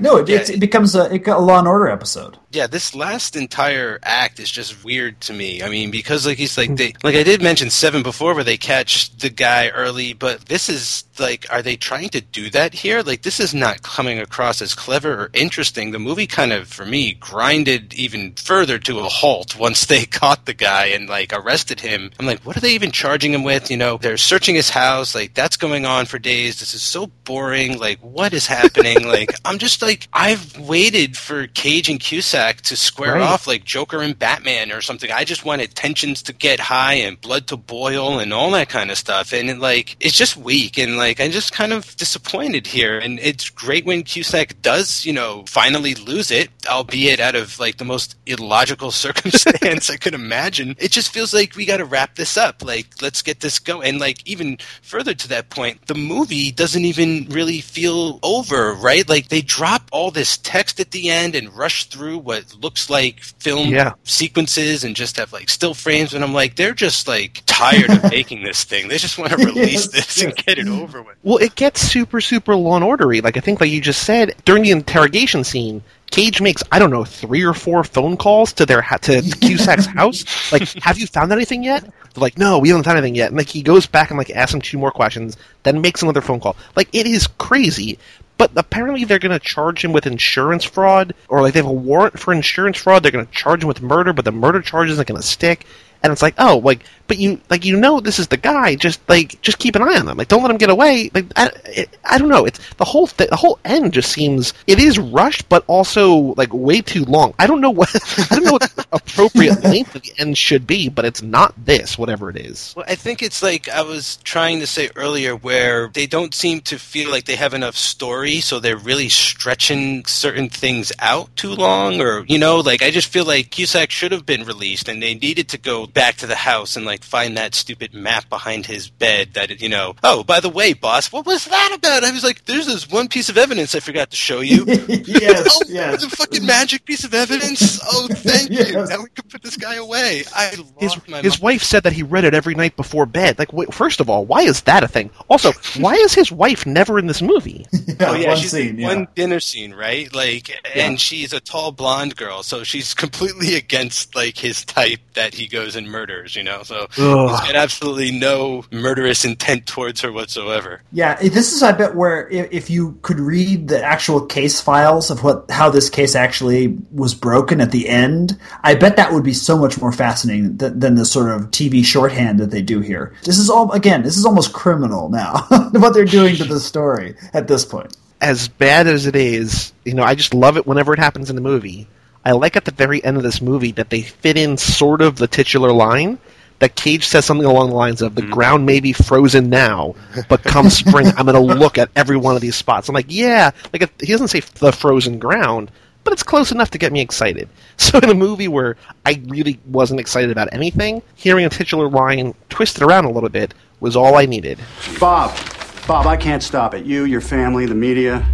[0.00, 2.38] No, it, it's, it becomes a, it, a Law and Order episode.
[2.50, 5.62] Yeah, this last entire act is just weird to me.
[5.62, 8.56] I mean, because like he's like they like I did mention seven before where they
[8.56, 13.02] catch the guy early, but this is like are they trying to do that here?
[13.02, 15.90] Like this is not coming across as clever or interesting.
[15.90, 20.46] The movie kind of for me grinded even further to a halt once they caught
[20.46, 22.10] the guy and like arrested him.
[22.18, 23.70] I'm like, what are they even charging him with?
[23.70, 26.60] You know, they're searching his house, like that's going on for days.
[26.60, 27.78] This is so boring.
[27.78, 29.02] Like what is happening?
[29.06, 33.22] like I'm just like I've waited for Cage and Cusack to square Right.
[33.22, 35.10] off like Joker and Batman or something.
[35.10, 38.90] I just wanted tensions to get high and blood to boil and all that kind
[38.90, 39.32] of stuff.
[39.32, 42.98] And it, like it's just weak and like I'm just kind of disappointed here.
[42.98, 47.78] And it's great when Cusack does, you know, finally lose it, albeit out of like
[47.78, 50.74] the most illogical circumstance I could imagine.
[50.78, 52.64] It just feels like we got to wrap this up.
[52.64, 53.88] Like let's get this going.
[53.88, 59.08] And like even further to that point, the movie doesn't even really feel over, right?
[59.08, 63.20] Like they drop all this text at the end and rush through what looks like
[63.20, 63.92] film Yeah.
[64.04, 68.02] sequences and just have like still frames and I'm like they're just like tired of
[68.10, 68.88] making this thing.
[68.88, 71.16] They just want to release Yes, this and get it over with.
[71.22, 73.20] Well, it gets super, super law and ordery.
[73.20, 76.90] Like I think, like you just said, during the interrogation scene, Cage makes I don't
[76.90, 80.24] know three or four phone calls to their ha- to Cusack's house.
[80.52, 81.82] Like, have you found anything yet?
[81.82, 83.28] They're like, no, we haven't found anything yet.
[83.28, 86.22] And like he goes back and like asks him two more questions, then makes another
[86.22, 86.56] phone call.
[86.76, 87.98] Like it is crazy.
[88.38, 91.72] But apparently they're going to charge him with insurance fraud, or like they have a
[91.72, 93.02] warrant for insurance fraud.
[93.02, 95.66] They're going to charge him with murder, but the murder charge isn't going to stick.
[96.02, 98.76] And it's like, oh, like, but you, like, you know, this is the guy.
[98.76, 100.16] Just like, just keep an eye on them.
[100.16, 101.10] Like, don't let him get away.
[101.14, 102.44] Like, I, it, I don't know.
[102.44, 106.52] It's the whole, th- the whole end just seems it is rushed, but also like
[106.52, 107.34] way too long.
[107.38, 107.88] I don't know what,
[108.30, 111.54] I don't know what the appropriate length of the end should be, but it's not
[111.64, 112.74] this, whatever it is.
[112.76, 116.60] Well, I think it's like I was trying to say earlier, where they don't seem
[116.62, 121.54] to feel like they have enough story, so they're really stretching certain things out too
[121.54, 125.02] long, or you know, like I just feel like Cusack should have been released, and
[125.02, 128.66] they needed to go back to the house and like find that stupid map behind
[128.66, 129.34] his bed.
[129.34, 132.04] That you know, oh, by the way, boss, what was that about?
[132.04, 134.64] I was like, there's this one piece of evidence I forgot to show you.
[134.66, 136.02] yes, oh, yes.
[136.02, 137.80] the fucking magic piece of evidence.
[137.84, 138.72] Oh, thank you.
[138.72, 140.24] Now we can put this guy away.
[140.34, 143.38] I lost His, my his wife said that he read it every night before bed.
[143.38, 145.10] Like, wait, first of all, why is that a thing?
[145.28, 147.66] Also, why is his wife never in this movie?
[148.00, 148.88] Oh yeah, one she's scene, yeah.
[148.88, 150.12] one dinner scene, right?
[150.14, 155.34] Like, and she's a tall blonde girl, so she's completely against like his type that
[155.34, 156.36] he goes and murders.
[156.36, 160.82] You know, so he's got absolutely no murderous intent towards her whatsoever.
[160.92, 165.10] Yeah, this is I bet where if, if you could read the actual case files
[165.10, 169.24] of what how this case actually was broken at the end, I bet that would
[169.24, 172.80] be so much more fascinating than, than the sort of TV shorthand that they do
[172.80, 173.14] here.
[173.24, 177.14] This is all again, this is almost criminal now what they're doing to the story
[177.34, 177.96] at this point.
[178.20, 181.36] as bad as it is, you know, I just love it whenever it happens in
[181.36, 181.86] the movie.
[182.24, 185.16] I like at the very end of this movie that they fit in sort of
[185.16, 186.18] the titular line
[186.58, 188.32] that Cage says something along the lines of the mm-hmm.
[188.32, 189.94] ground may be frozen now,
[190.28, 192.88] but come spring I'm going to look at every one of these spots.
[192.88, 195.70] I'm like, yeah, like if, he doesn't say the frozen ground,
[196.04, 197.48] but it's close enough to get me excited.
[197.80, 202.34] So in a movie where I really wasn't excited about anything, hearing a titular line
[202.48, 204.58] twisted around a little bit was all I needed.
[204.98, 205.38] Bob,
[205.86, 206.84] Bob, I can't stop it.
[206.84, 208.26] You, your family, the media.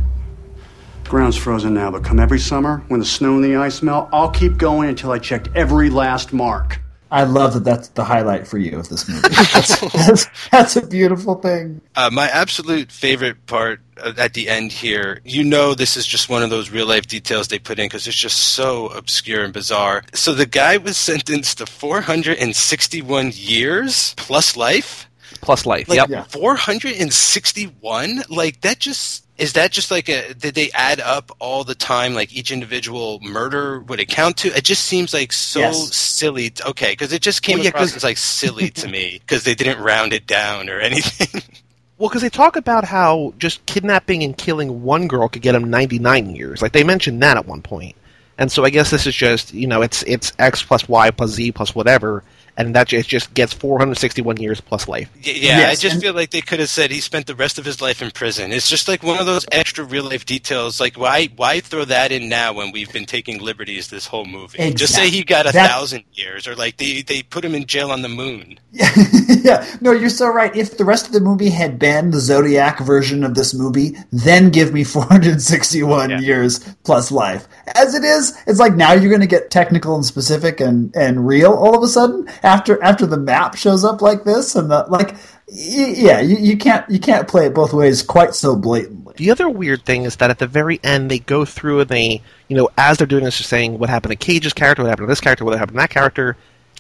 [1.05, 4.31] Ground's frozen now, but come every summer when the snow and the ice melt, I'll
[4.31, 6.81] keep going until I checked every last mark.
[7.15, 7.63] I love that.
[7.63, 9.29] That's the highlight for you of this movie.
[9.29, 11.81] That's, that's, that's a beautiful thing.
[11.95, 16.29] Uh, my absolute favorite part uh, at the end here, you know, this is just
[16.29, 19.53] one of those real life details they put in because it's just so obscure and
[19.53, 20.03] bizarre.
[20.13, 25.09] So the guy was sentenced to 461 years plus life.
[25.41, 25.89] Plus life.
[25.89, 26.09] Like yep.
[26.09, 26.25] yeah.
[26.25, 28.25] 461?
[28.29, 32.15] Like that just is that just like a did they add up all the time
[32.15, 34.49] like each individual murder would it count to?
[34.49, 35.95] It just seems like so Yes.
[35.97, 36.53] silly.
[36.67, 39.55] Okay, because it just came Well, yeah, across as like silly to me because they
[39.55, 41.43] didn't round it down or anything.
[41.97, 45.71] Well, because they talk about how just kidnapping and killing one girl could get him
[45.71, 46.61] 99 years.
[46.61, 47.95] Like they mentioned that at one point.
[48.37, 51.31] And so I guess this is just you know it's it's X plus Y plus
[51.31, 52.25] Z plus whatever,
[52.57, 55.11] and that just, it just gets 461 years plus life.
[55.23, 57.59] Yeah, Yes, I just and- feel like they could have said he spent the rest
[57.59, 58.53] of his life in prison.
[58.53, 60.81] It's just like one of those extra real life details.
[60.81, 64.73] Like, why why throw that in now when we've been taking liberties this whole movie?
[64.75, 67.67] Just say he got a That- thousand years, or like they they put him in
[67.67, 68.59] jail on the moon.
[68.73, 70.55] yeah, no, you're so right.
[70.57, 74.51] If the rest of the movie had been the Zodiac version of this movie, then
[74.51, 74.83] give me
[75.39, 76.19] 461 Yeah.
[76.21, 77.47] years plus life.
[77.75, 81.27] As it is, it's like now you're going to get technical and specific and, and
[81.27, 84.85] real all of a sudden after after the map shows up like this and the
[84.89, 85.17] like.
[85.47, 89.15] Yeah, you, you can't you can't play it both ways quite so blatantly.
[89.19, 92.23] The other weird thing is that at the very end they go through and they,
[92.49, 95.07] you know, as they're doing this, they're saying what happened to Cage's character, what happened
[95.07, 96.37] to this character, what happened to that character.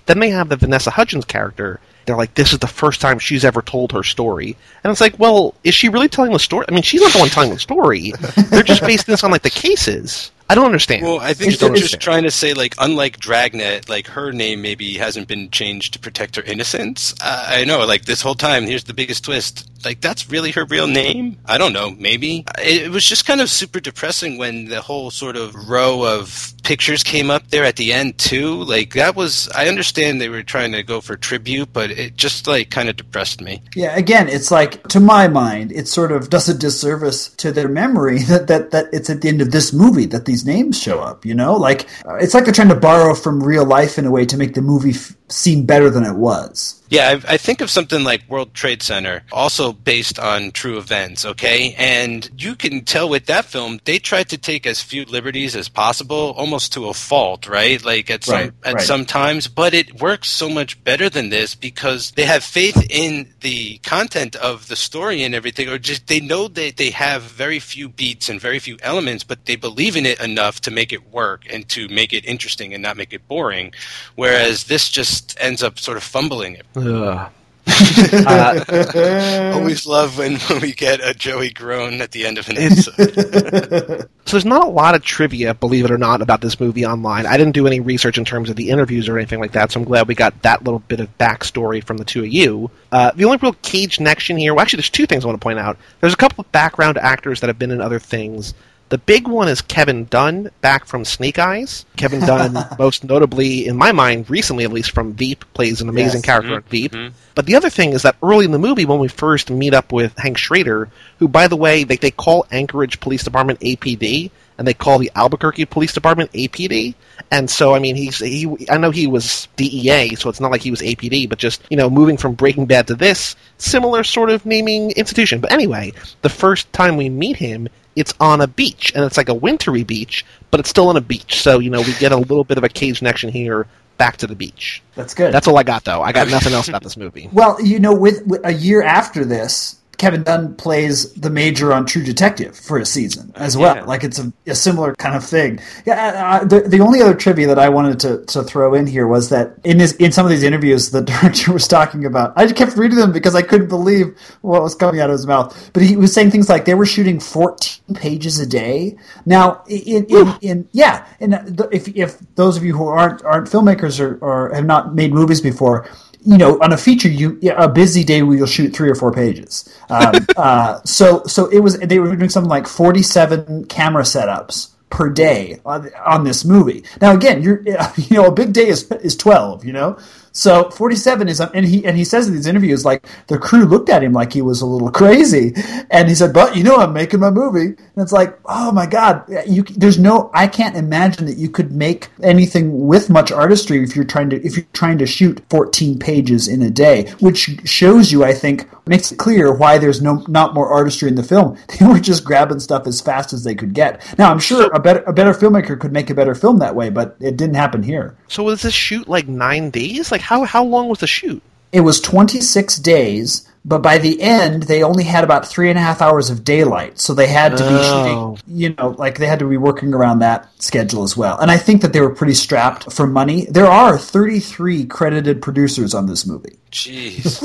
[0.06, 1.78] Then they have the Vanessa Hudgens character.
[2.06, 5.18] They're like, this is the first time she's ever told her story, and it's like,
[5.18, 6.66] well, is she really telling the story?
[6.68, 8.12] I mean, she's not the one telling the story.
[8.50, 10.30] They're just basing this on like the cases.
[10.48, 11.02] I don't understand.
[11.04, 14.30] Well, I think It's- they're it's- just trying to say like, unlike Dragnet, like her
[14.32, 17.14] name maybe hasn't been changed to protect her innocence.
[17.20, 19.68] Uh, I know, like this whole time, here's the biggest twist.
[19.84, 21.36] Like that's really her real name?
[21.44, 21.90] I don't know.
[21.90, 26.04] Maybe it, it was just kind of super depressing when the whole sort of row
[26.06, 28.62] of pictures came up there at the end too.
[28.64, 29.48] Like that was.
[29.54, 32.96] I understand they were trying to go for tribute, but it just like kind of
[32.96, 33.60] depressed me.
[33.74, 37.68] Yeah, again, it's like to my mind, it sort of does a disservice to their
[37.68, 40.98] memory that that, that it's at the end of this movie that these names show
[40.98, 41.24] up.
[41.24, 44.10] You know, like uh, it's like they're trying to borrow from real life in a
[44.10, 46.80] way to make the movie f- seem better than it was.
[46.90, 51.24] Yeah, I, I think of something like World Trade Center, also based on true events,
[51.24, 51.74] okay?
[51.78, 55.68] And you can tell with that film, they tried to take as few liberties as
[55.68, 57.82] possible, almost to a fault, right?
[57.84, 58.82] Like at some Right, at right.
[58.82, 63.32] some times, but it works so much better than this because they have faith in
[63.40, 67.58] the content of the story and everything, or just they know that they have very
[67.58, 71.10] few beats and very few elements, but they believe in it enough to make it
[71.10, 73.72] work and to make it interesting and not make it boring.
[74.16, 76.66] Whereas this just ends up sort of fumbling it.
[76.76, 77.30] Ugh.
[79.54, 84.08] Always love when, when we get a Joey groan at the end of an episode.
[84.26, 87.26] So there's not a lot of trivia, believe it or not, about this movie online.
[87.26, 89.78] I didn't do any research in terms of the interviews or anything like that, so
[89.80, 92.70] I'm glad we got that little bit of backstory from the two of you.
[92.90, 95.44] Uh, the only real cage connection here, well, actually, there's two things I want to
[95.44, 95.76] point out.
[96.00, 98.54] There's a couple of background actors that have been in other things.
[98.94, 101.84] The big one is Kevin Dunn, back from Snake Eyes.
[101.96, 106.18] Kevin Dunn, most notably, in my mind, recently at least from Veep, plays an amazing
[106.18, 106.26] Yes.
[106.26, 106.70] character at mm-hmm.
[106.70, 106.92] Veep.
[106.92, 107.14] Mm-hmm.
[107.34, 109.90] But the other thing is that early in the movie, when we first meet up
[109.90, 114.66] with Hank Schrader, who, by the way, they, they call Anchorage Police Department APD, and
[114.66, 116.94] they call the Albuquerque Police Department APD.
[117.30, 118.66] And so, I mean, he's he.
[118.70, 121.76] I know he was DEA, so it's not like he was APD, but just you
[121.76, 125.40] know, moving from Breaking Bad to this, similar sort of naming institution.
[125.40, 125.92] But anyway,
[126.22, 129.84] the first time we meet him, it's on a beach, and it's like a wintry
[129.84, 131.40] beach, but it's still on a beach.
[131.40, 134.26] So you know, we get a little bit of a cage connection here back to
[134.26, 134.82] the beach.
[134.94, 135.32] That's good.
[135.32, 136.02] That's all I got, though.
[136.02, 137.28] I got nothing else about this movie.
[137.32, 141.86] Well, you know, with, with a year after this, Kevin Dunn plays the major on
[141.86, 143.76] True Detective for a season as well.
[143.76, 143.84] Yeah.
[143.84, 145.60] Like it's a, a similar kind of thing.
[145.86, 149.06] Yeah, uh, the, the only other trivia that I wanted to, to throw in here
[149.06, 152.32] was that in this in some of these interviews, the director was talking about.
[152.36, 155.70] I kept reading them because I couldn't believe what was coming out of his mouth.
[155.72, 158.96] But he was saying things like they were shooting 14 pages a day.
[159.26, 161.34] Now, in in, in yeah, and
[161.72, 165.40] if if those of you who aren't aren't filmmakers or, or have not made movies
[165.40, 165.88] before
[166.24, 169.12] you know, on a feature, you a busy day where you'll shoot three or four
[169.12, 169.68] pages.
[169.90, 174.70] Um, uh, so so it was they were doing something like forty seven camera setups
[174.90, 176.84] per day on, on this movie.
[177.00, 177.62] Now again, you're
[177.96, 179.64] you know a big day is is twelve.
[179.64, 179.98] You know,
[180.34, 183.64] so forty seven is and he and he says in these interviews like the crew
[183.64, 185.54] looked at him like he was a little crazy,
[185.90, 188.86] and he said, "But you know, I'm making my movie." And it's like, oh my
[188.86, 193.82] god, you there's no I can't imagine that you could make anything with much artistry
[193.82, 197.60] if you're trying to if you're trying to shoot 14 pages in a day, which
[197.64, 201.22] shows you, I think, makes it clear why there's no not more artistry in the
[201.22, 201.56] film.
[201.84, 204.00] They were just grabbing stuff as fast as they could get.
[204.16, 206.88] Now, I'm sure a better a better filmmaker could make a better film that way,
[206.88, 208.16] but it didn't happen here.
[208.28, 210.12] So was this shoot like nine days?
[210.12, 211.42] Like how how long was the shoot?
[211.72, 215.82] It was 26 days, but by the end, they only had about three and a
[215.82, 218.36] half hours of daylight, so they had to be Oh.
[218.36, 218.56] shooting.
[218.60, 221.36] You know, like they had to be working around that schedule as well.
[221.38, 223.46] And I think that they were pretty strapped for money.
[223.50, 226.56] There are 33 credited producers on this movie.
[226.70, 227.40] Jeez.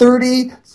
[0.00, 0.20] Thir-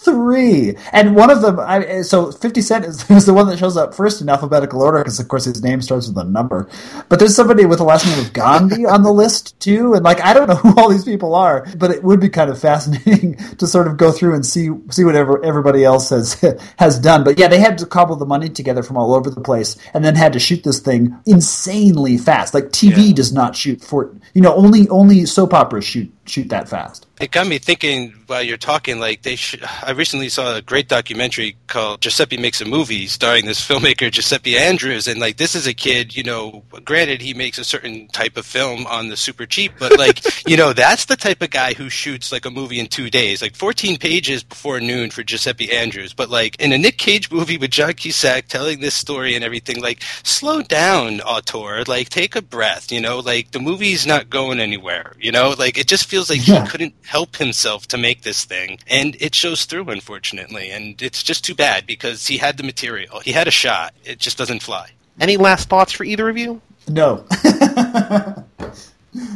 [0.05, 3.77] 33 and one of them I, so 50 cent is, is the one that shows
[3.77, 6.69] up first in alphabetical order because of course his name starts with a number.
[7.09, 10.21] But there's somebody with the last name of gandhi on the list too and like
[10.21, 13.35] i don't know who all these people are but it would be kind of fascinating
[13.57, 16.39] to sort of go through and see see what ever, everybody else has
[16.77, 17.23] has done.
[17.23, 20.03] But yeah they had to cobble the money together from all over the place and
[20.03, 22.53] then had to shoot this thing insanely fast.
[22.53, 26.67] Like tv does not shoot for you know only only soap operas shoot shoot that
[26.67, 28.99] fast It got me thinking while you're talking.
[28.99, 33.45] Like they, should, I recently saw a great documentary called "Giuseppe Makes a Movie," starring
[33.45, 36.15] this filmmaker Giuseppe Andrews, and like this is a kid.
[36.15, 39.97] You know, granted he makes a certain type of film on the super cheap, but
[39.97, 43.09] like you know that's the type of guy who shoots like a movie in two
[43.09, 46.13] days, like 14 pages before noon for Giuseppe Andrews.
[46.13, 49.81] But like in a Nick Cage movie with John Cusack telling this story and everything,
[49.81, 51.83] like slow down, auteur.
[51.87, 52.91] Like take a breath.
[52.91, 55.15] You know, like the movie's not going anywhere.
[55.19, 56.63] You know, like it just feels like Yeah.
[56.63, 60.71] he couldn't help himself to make this thing, and it shows through, unfortunately.
[60.71, 63.93] And it's just too bad because he had the material, he had a shot.
[64.03, 64.89] It just doesn't fly.
[65.19, 66.61] Any last thoughts for either of you?
[66.87, 67.25] no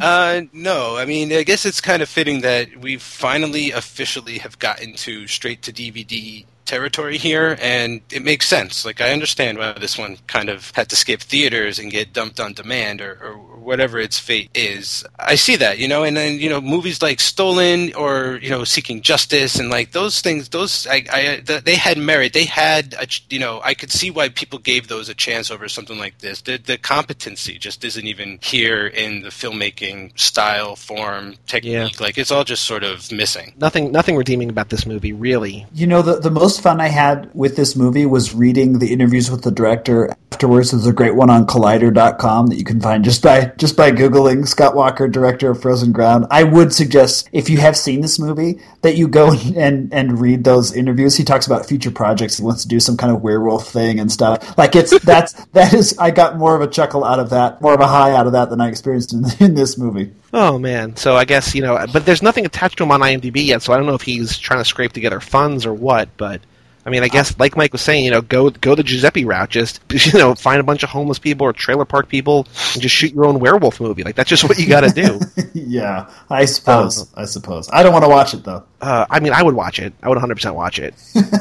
[0.02, 4.60] Uh, no, I mean, I guess it's kind of fitting that we finally officially have
[4.60, 8.86] gotten to straight to DVD territory here, and it makes sense.
[8.86, 12.40] Like, I understand why this one kind of had to skip theaters and get dumped
[12.40, 15.04] on demand or, or whatever its fate is.
[15.18, 18.64] I see that, you know, and then, you know, movies like Stolen or, you know,
[18.64, 22.34] Seeking Justice and like those things, those, I, I, th- they had merit.
[22.34, 25.68] They had, a, you know, I could see why people gave those a chance over
[25.68, 26.42] something like this.
[26.42, 32.00] The, the competency just isn't even here in the filmmaking style, form, technique.
[32.00, 33.54] Like, it's all just sort of missing.
[33.58, 35.66] Nothing nothing redeeming about this movie, really.
[35.74, 39.32] You know, the, the most fun I had with this movie was reading the interviews
[39.32, 40.72] with the director afterwards.
[40.72, 44.48] There's a great one on Collider.com that you can find just by just by googling
[44.48, 46.28] Scott Walker, director of Frozen Ground.
[46.32, 50.44] I would suggest if you have seen this movie that you go and and read
[50.44, 51.18] those interviews.
[51.18, 52.38] He talks about future projects.
[52.38, 54.58] He wants to do some kind of werewolf thing and stuff.
[54.58, 55.98] Like it's that's that is.
[55.98, 58.34] I got more of a chuckle out of that, more of a high out of
[58.34, 60.14] that than I experienced in, in this movie.
[60.32, 63.46] Oh man, so I guess you know, but there's nothing attached to him on IMDb
[63.46, 66.10] yet, so I don't know if he's trying to scrape together funds or what.
[66.18, 66.42] But
[66.86, 69.50] I mean, I guess like Mike was saying, you know, go go the Giuseppe route.
[69.50, 72.96] Just you know, find a bunch of homeless people or trailer park people and just
[72.96, 74.04] shoot your own werewolf movie.
[74.04, 75.20] Like that's just what you got to do.
[75.54, 77.12] yeah, I suppose.
[77.16, 77.70] I suppose.
[77.72, 78.64] I don't want to watch it though.
[78.82, 79.94] Uh, I mean, I would watch it.
[80.02, 80.96] I would 100% watch it.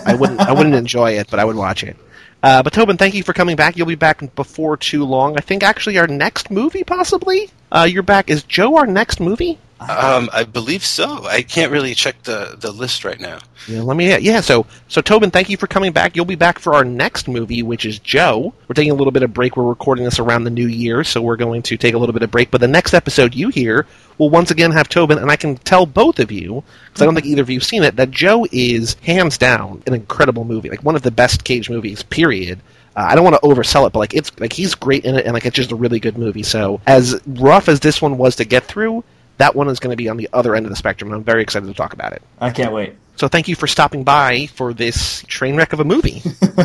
[0.04, 0.40] I wouldn't.
[0.40, 1.96] I wouldn't enjoy it, but I would watch it.
[2.42, 3.76] Uh, but Tobin, thank you for coming back.
[3.76, 5.36] You'll be back before too long.
[5.36, 7.50] I think actually our next movie, possibly.
[7.72, 8.30] Uh, you're back.
[8.30, 9.58] Is Joe our next movie?
[9.80, 11.24] Um, I believe so.
[11.26, 13.38] I can't really check the, the list right now.
[13.68, 14.16] Yeah, let me.
[14.18, 16.16] Yeah, so so Tobin, thank you for coming back.
[16.16, 18.52] You'll be back for our next movie, which is Joe.
[18.66, 19.56] We're taking a little bit of break.
[19.56, 22.22] We're recording this around the new year, so we're going to take a little bit
[22.22, 22.50] of break.
[22.50, 23.86] But the next episode you hear
[24.18, 27.14] will once again have Tobin, and I can tell both of you because I don't
[27.14, 30.70] think either of you have seen it that Joe is hands down an incredible movie,
[30.70, 32.02] like one of the best Cage movies.
[32.02, 32.60] Period.
[32.96, 35.24] Uh, I don't want to oversell it, but like it's like he's great in it,
[35.24, 36.42] and like it's just a really good movie.
[36.42, 39.04] So as rough as this one was to get through,
[39.38, 41.24] that one is going to be on the other end of the spectrum, and I'm
[41.24, 42.22] very excited to talk about it.
[42.40, 42.94] I can't wait.
[43.16, 46.22] So thank you for stopping by for this train wreck of a movie.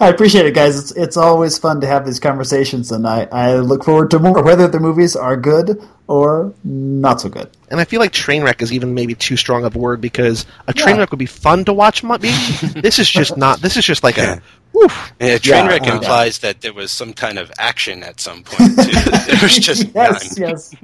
[0.00, 0.78] I appreciate it, guys.
[0.78, 4.42] It's it's always fun to have these conversations, and I, I look forward to more,
[4.42, 7.48] whether the movies are good or not so good.
[7.70, 10.46] And I feel like train wreck is even maybe too strong of a word because
[10.66, 11.00] a train Yeah.
[11.02, 12.02] wreck would be fun to watch.
[12.02, 12.28] Maybe
[12.80, 13.60] this is just not.
[13.60, 14.40] This is just like a.
[14.80, 15.12] Woof.
[15.20, 18.70] Yeah, Trainwreck Yeah, uh, implies that there was some kind of action at some point,
[18.76, 19.10] too.
[19.26, 20.48] there was just yes, none.
[20.50, 20.74] yes,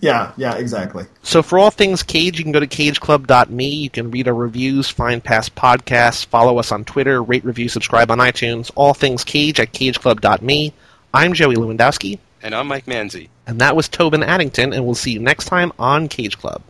[0.00, 1.04] yeah, yeah, exactly.
[1.22, 3.68] So for all things Cage, you can go to cageclub.me.
[3.68, 8.10] You can read our reviews, find past podcasts, follow us on Twitter, rate, review, subscribe
[8.10, 8.70] on iTunes.
[8.74, 10.72] All things Cage at cageclub.me.
[11.14, 13.28] I'm Joey Lewandowski, And I'm Mike Manzi.
[13.46, 16.62] and that was Tobin Addington, and we'll see you next time on Cage Club.